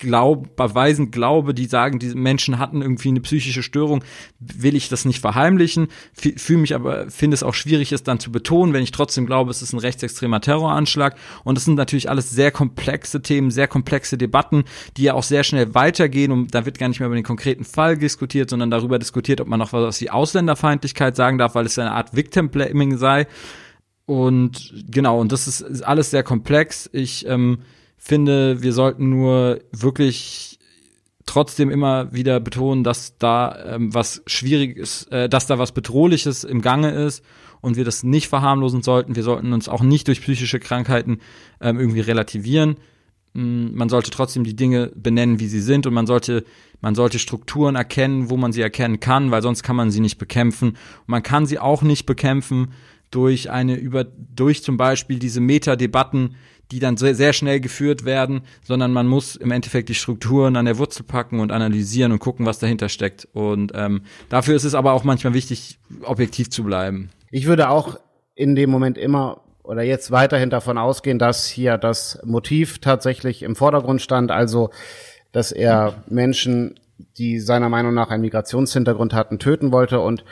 [0.00, 4.02] glaub, beweisen glaube, die sagen, diese Menschen hatten irgendwie eine psychische Störung,
[4.38, 8.32] will ich das nicht verheimlichen, fühle mich aber, finde es auch schwierig, es dann zu
[8.32, 11.16] betonen, wenn ich trotzdem glaube, es ist ein rechtsextremer Terroranschlag.
[11.44, 14.64] Und es sind natürlich alles sehr komplexe Themen, sehr komplexe Debatten,
[14.96, 17.64] die ja auch sehr schnell weitergehen und da wird gar nicht mehr über den konkreten
[17.64, 21.66] Fall diskutiert, sondern darüber diskutiert, ob man noch was aus die Ausländerfeindlichkeit sagen darf, weil
[21.66, 23.26] es eine Art Victim Blaming sei.
[24.06, 26.90] Und genau, und das ist alles sehr komplex.
[26.92, 27.58] Ich ähm,
[28.00, 30.58] finde, wir sollten nur wirklich
[31.26, 36.62] trotzdem immer wieder betonen, dass da ähm, was Schwieriges, äh, dass da was Bedrohliches im
[36.62, 37.22] Gange ist
[37.60, 39.14] und wir das nicht verharmlosen sollten.
[39.14, 41.20] Wir sollten uns auch nicht durch psychische Krankheiten
[41.60, 42.76] ähm, irgendwie relativieren.
[43.34, 46.44] Mm, man sollte trotzdem die Dinge benennen, wie sie sind und man sollte,
[46.80, 50.18] man sollte Strukturen erkennen, wo man sie erkennen kann, weil sonst kann man sie nicht
[50.18, 50.70] bekämpfen.
[50.70, 52.72] Und man kann sie auch nicht bekämpfen
[53.10, 56.36] durch eine über, durch zum Beispiel diese Metadebatten,
[56.70, 60.66] die dann sehr, sehr schnell geführt werden, sondern man muss im Endeffekt die Strukturen an
[60.66, 63.26] der Wurzel packen und analysieren und gucken, was dahinter steckt.
[63.32, 67.10] Und ähm, dafür ist es aber auch manchmal wichtig, objektiv zu bleiben.
[67.30, 67.98] Ich würde auch
[68.34, 73.54] in dem Moment immer oder jetzt weiterhin davon ausgehen, dass hier das Motiv tatsächlich im
[73.54, 74.70] Vordergrund stand, also
[75.32, 76.80] dass er Menschen,
[77.18, 80.24] die seiner Meinung nach einen Migrationshintergrund hatten, töten wollte und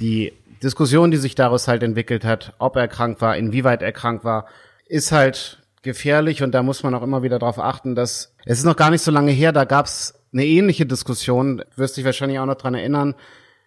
[0.00, 4.24] die Diskussion, die sich daraus halt entwickelt hat, ob er krank war, inwieweit er krank
[4.24, 4.46] war,
[4.86, 8.64] ist halt gefährlich und da muss man auch immer wieder darauf achten, dass es ist
[8.64, 12.46] noch gar nicht so lange her, da gab's eine ähnliche Diskussion, wirst dich wahrscheinlich auch
[12.46, 13.14] noch dran erinnern.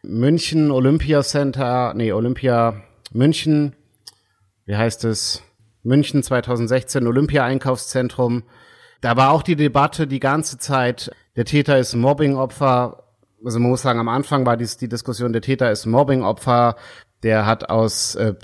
[0.04, 2.82] München Olympia Center, nee, Olympia
[3.12, 3.76] München,
[4.66, 5.44] wie heißt es?
[5.84, 8.44] München 2016 Olympia Einkaufszentrum.
[9.02, 13.03] Da war auch die Debatte die ganze Zeit, der Täter ist Mobbingopfer.
[13.44, 16.76] Also man muss sagen, am Anfang war dies die Diskussion, der Täter ist Mobbingopfer,
[17.24, 18.36] der hat aus äh,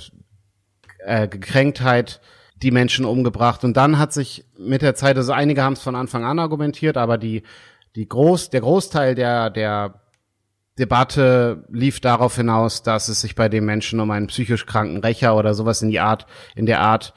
[1.00, 2.22] äh, Gekränktheit
[2.62, 3.64] die Menschen umgebracht.
[3.64, 6.98] Und dann hat sich mit der Zeit, also einige haben es von Anfang an argumentiert,
[6.98, 7.44] aber die,
[7.96, 10.02] die Groß, der Großteil der, der
[10.78, 15.36] Debatte lief darauf hinaus, dass es sich bei dem Menschen um einen psychisch kranken Rächer
[15.36, 16.26] oder sowas in die Art,
[16.56, 17.14] in der Art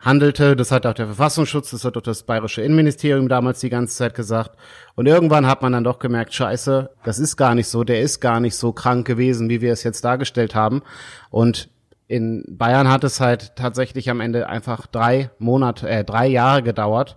[0.00, 0.56] handelte.
[0.56, 4.14] Das hat auch der Verfassungsschutz, das hat auch das bayerische Innenministerium damals die ganze Zeit
[4.14, 4.56] gesagt.
[4.94, 8.20] Und irgendwann hat man dann doch gemerkt, scheiße, das ist gar nicht so, der ist
[8.20, 10.82] gar nicht so krank gewesen, wie wir es jetzt dargestellt haben.
[11.30, 11.68] Und
[12.08, 17.16] in Bayern hat es halt tatsächlich am Ende einfach drei Monate, äh, drei Jahre gedauert,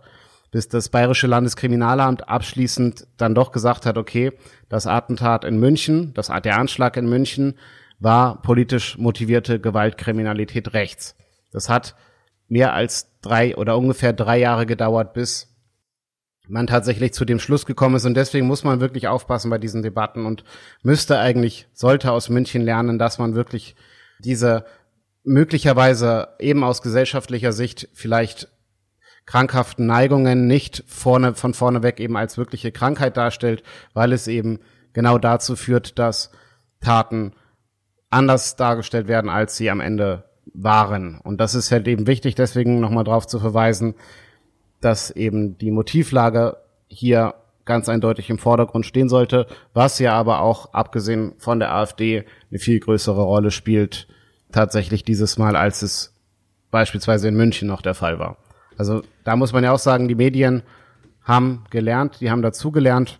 [0.52, 4.34] bis das Bayerische Landeskriminalamt abschließend dann doch gesagt hat, okay,
[4.70, 7.56] das Attentat in München, das, der Anschlag in München
[8.00, 11.16] war politisch motivierte Gewaltkriminalität rechts.
[11.52, 11.96] Das hat
[12.54, 15.56] mehr als drei oder ungefähr drei Jahre gedauert, bis
[16.47, 18.06] man tatsächlich zu dem Schluss gekommen ist.
[18.06, 20.43] Und deswegen muss man wirklich aufpassen bei diesen Debatten und
[20.84, 23.76] müsste eigentlich, sollte aus München lernen, dass man wirklich
[24.20, 24.66] diese
[25.24, 28.49] möglicherweise eben aus gesellschaftlicher Sicht vielleicht
[29.26, 33.64] krankhaften Neigungen nicht vorne, von vorne weg eben als wirkliche Krankheit darstellt,
[33.95, 34.60] weil es eben
[34.93, 36.30] genau dazu führt, dass
[36.82, 37.34] Taten
[38.12, 41.20] anders dargestellt werden, als sie am Ende waren.
[41.24, 43.96] Und das ist halt eben wichtig, deswegen nochmal darauf zu verweisen,
[44.82, 47.36] dass eben die Motivlage hier
[47.66, 52.60] ganz eindeutig im Vordergrund stehen sollte, was ja aber auch, abgesehen von der AfD, eine
[52.60, 54.08] viel größere Rolle spielt,
[54.52, 56.14] tatsächlich dieses Mal, als es
[56.72, 58.38] beispielsweise in München noch der Fall war.
[58.78, 60.64] Also da muss man ja auch sagen, die Medien
[61.24, 63.20] haben gelernt, die haben dazugelernt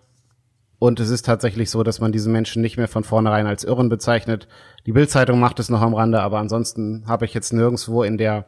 [0.84, 3.88] und es ist tatsächlich so, dass man diese Menschen nicht mehr von vornherein als Irren
[3.88, 4.50] bezeichnet.
[4.86, 8.48] Die Bildzeitung macht es noch am Rande, aber ansonsten habe ich jetzt nirgendswo in der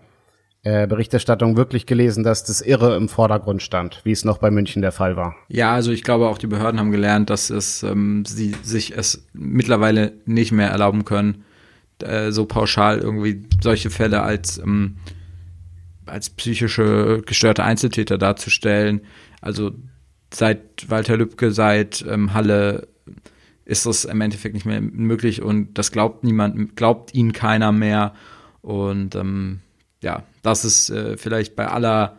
[0.64, 4.82] äh, Berichterstattung wirklich gelesen, dass das Irre im Vordergrund stand, wie es noch bei München
[4.82, 5.38] der Fall war.
[5.48, 9.26] Ja, also ich glaube auch die Behörden haben gelernt, dass es ähm, sie sich es
[9.32, 11.46] mittlerweile nicht mehr erlauben können,
[12.04, 14.98] äh, so pauschal irgendwie solche Fälle als ähm,
[16.06, 19.00] als psychische gestörte Einzeltäter darzustellen.
[19.40, 19.72] Also
[20.34, 22.88] seit Walter Lübcke, seit ähm, Halle
[23.66, 28.14] ist das im Endeffekt nicht mehr möglich und das glaubt niemand, glaubt ihnen keiner mehr.
[28.62, 29.62] Und ähm,
[30.02, 32.18] ja, das ist äh, vielleicht bei aller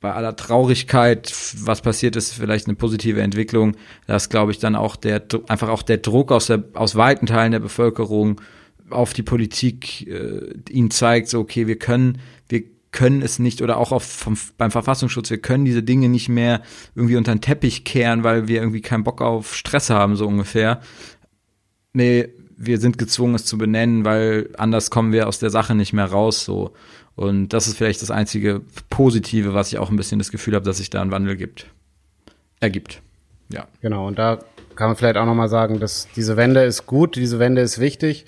[0.00, 4.96] bei aller Traurigkeit, was passiert ist, vielleicht eine positive Entwicklung, dass glaube ich dann auch
[4.96, 8.40] der einfach auch der Druck aus der aus weiten Teilen der Bevölkerung
[8.88, 12.18] auf die Politik äh, ihnen zeigt, so okay, wir können
[12.48, 16.28] wir können es nicht oder auch auf, vom, beim Verfassungsschutz, wir können diese Dinge nicht
[16.28, 16.62] mehr
[16.94, 20.80] irgendwie unter den Teppich kehren, weil wir irgendwie keinen Bock auf Stress haben, so ungefähr.
[21.92, 25.92] Nee, wir sind gezwungen, es zu benennen, weil anders kommen wir aus der Sache nicht
[25.92, 26.72] mehr raus, so.
[27.14, 30.64] Und das ist vielleicht das einzige Positive, was ich auch ein bisschen das Gefühl habe,
[30.64, 31.66] dass sich da ein Wandel gibt.
[32.60, 33.02] Ergibt.
[33.52, 33.66] Ja.
[33.80, 34.06] Genau.
[34.06, 34.38] Und da
[34.74, 38.26] kann man vielleicht auch nochmal sagen, dass diese Wende ist gut, diese Wende ist wichtig.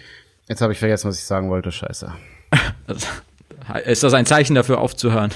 [0.48, 1.72] Jetzt habe ich vergessen, was ich sagen wollte.
[1.72, 2.12] Scheiße.
[3.84, 5.30] Ist das ein Zeichen dafür aufzuhören?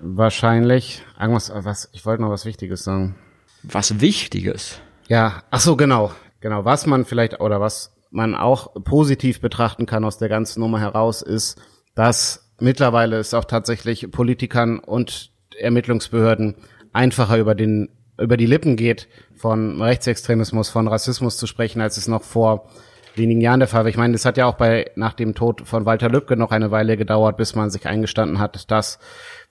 [0.00, 1.02] Wahrscheinlich.
[1.20, 3.16] Irgendwas, was, ich wollte noch was Wichtiges sagen.
[3.62, 4.80] Was Wichtiges?
[5.08, 6.12] Ja, ach so, genau.
[6.40, 6.64] Genau.
[6.64, 11.22] Was man vielleicht, oder was man auch positiv betrachten kann aus der ganzen Nummer heraus,
[11.22, 11.60] ist,
[11.94, 16.56] dass mittlerweile es auch tatsächlich Politikern und Ermittlungsbehörden
[16.92, 22.08] einfacher über den, über die Lippen geht, von Rechtsextremismus, von Rassismus zu sprechen, als es
[22.08, 22.68] noch vor
[23.14, 23.86] wenigen Jahren der Fall.
[23.88, 26.70] Ich meine, das hat ja auch bei nach dem Tod von Walter Lübcke noch eine
[26.70, 28.98] Weile gedauert, bis man sich eingestanden hat, dass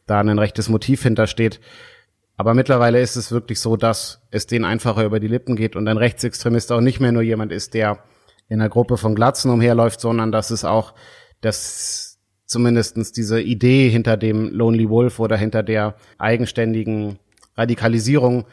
[0.06, 1.60] da ein rechtes Motiv hintersteht.
[2.38, 5.88] Aber mittlerweile ist es wirklich so, dass es denen einfacher über die Lippen geht und
[5.88, 8.00] ein Rechtsextremist auch nicht mehr nur jemand ist, der
[8.48, 10.94] in einer Gruppe von Glatzen umherläuft, sondern dass es auch,
[11.42, 17.20] dass zumindestens diese Idee hinter dem Lonely Wolf oder hinter der eigenständigen
[17.56, 18.46] Radikalisierung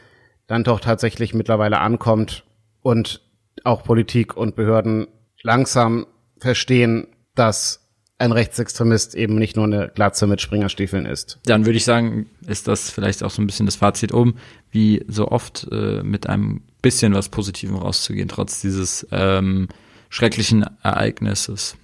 [0.47, 2.45] dann doch tatsächlich mittlerweile ankommt
[2.81, 3.21] und
[3.65, 5.07] auch Politik und Behörden
[5.41, 6.05] langsam
[6.37, 11.39] verstehen, dass ein Rechtsextremist eben nicht nur eine Glatze mit Springerstiefeln ist.
[11.45, 14.35] Dann würde ich sagen, ist das vielleicht auch so ein bisschen das Fazit oben,
[14.71, 19.69] wie so oft äh, mit einem bisschen was Positivem rauszugehen, trotz dieses ähm,
[20.09, 21.77] schrecklichen Ereignisses.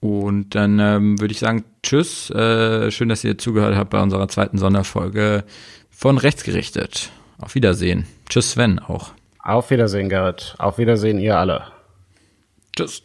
[0.00, 2.30] Und dann ähm, würde ich sagen, tschüss.
[2.30, 5.44] Äh, schön, dass ihr zugehört habt bei unserer zweiten Sonderfolge
[5.90, 7.10] von Rechtsgerichtet.
[7.38, 8.06] Auf Wiedersehen.
[8.28, 9.12] Tschüss, Sven auch.
[9.46, 10.56] Auf Wiedersehen, Gerrit.
[10.58, 11.66] Auf Wiedersehen, ihr alle.
[12.76, 13.04] Tschüss.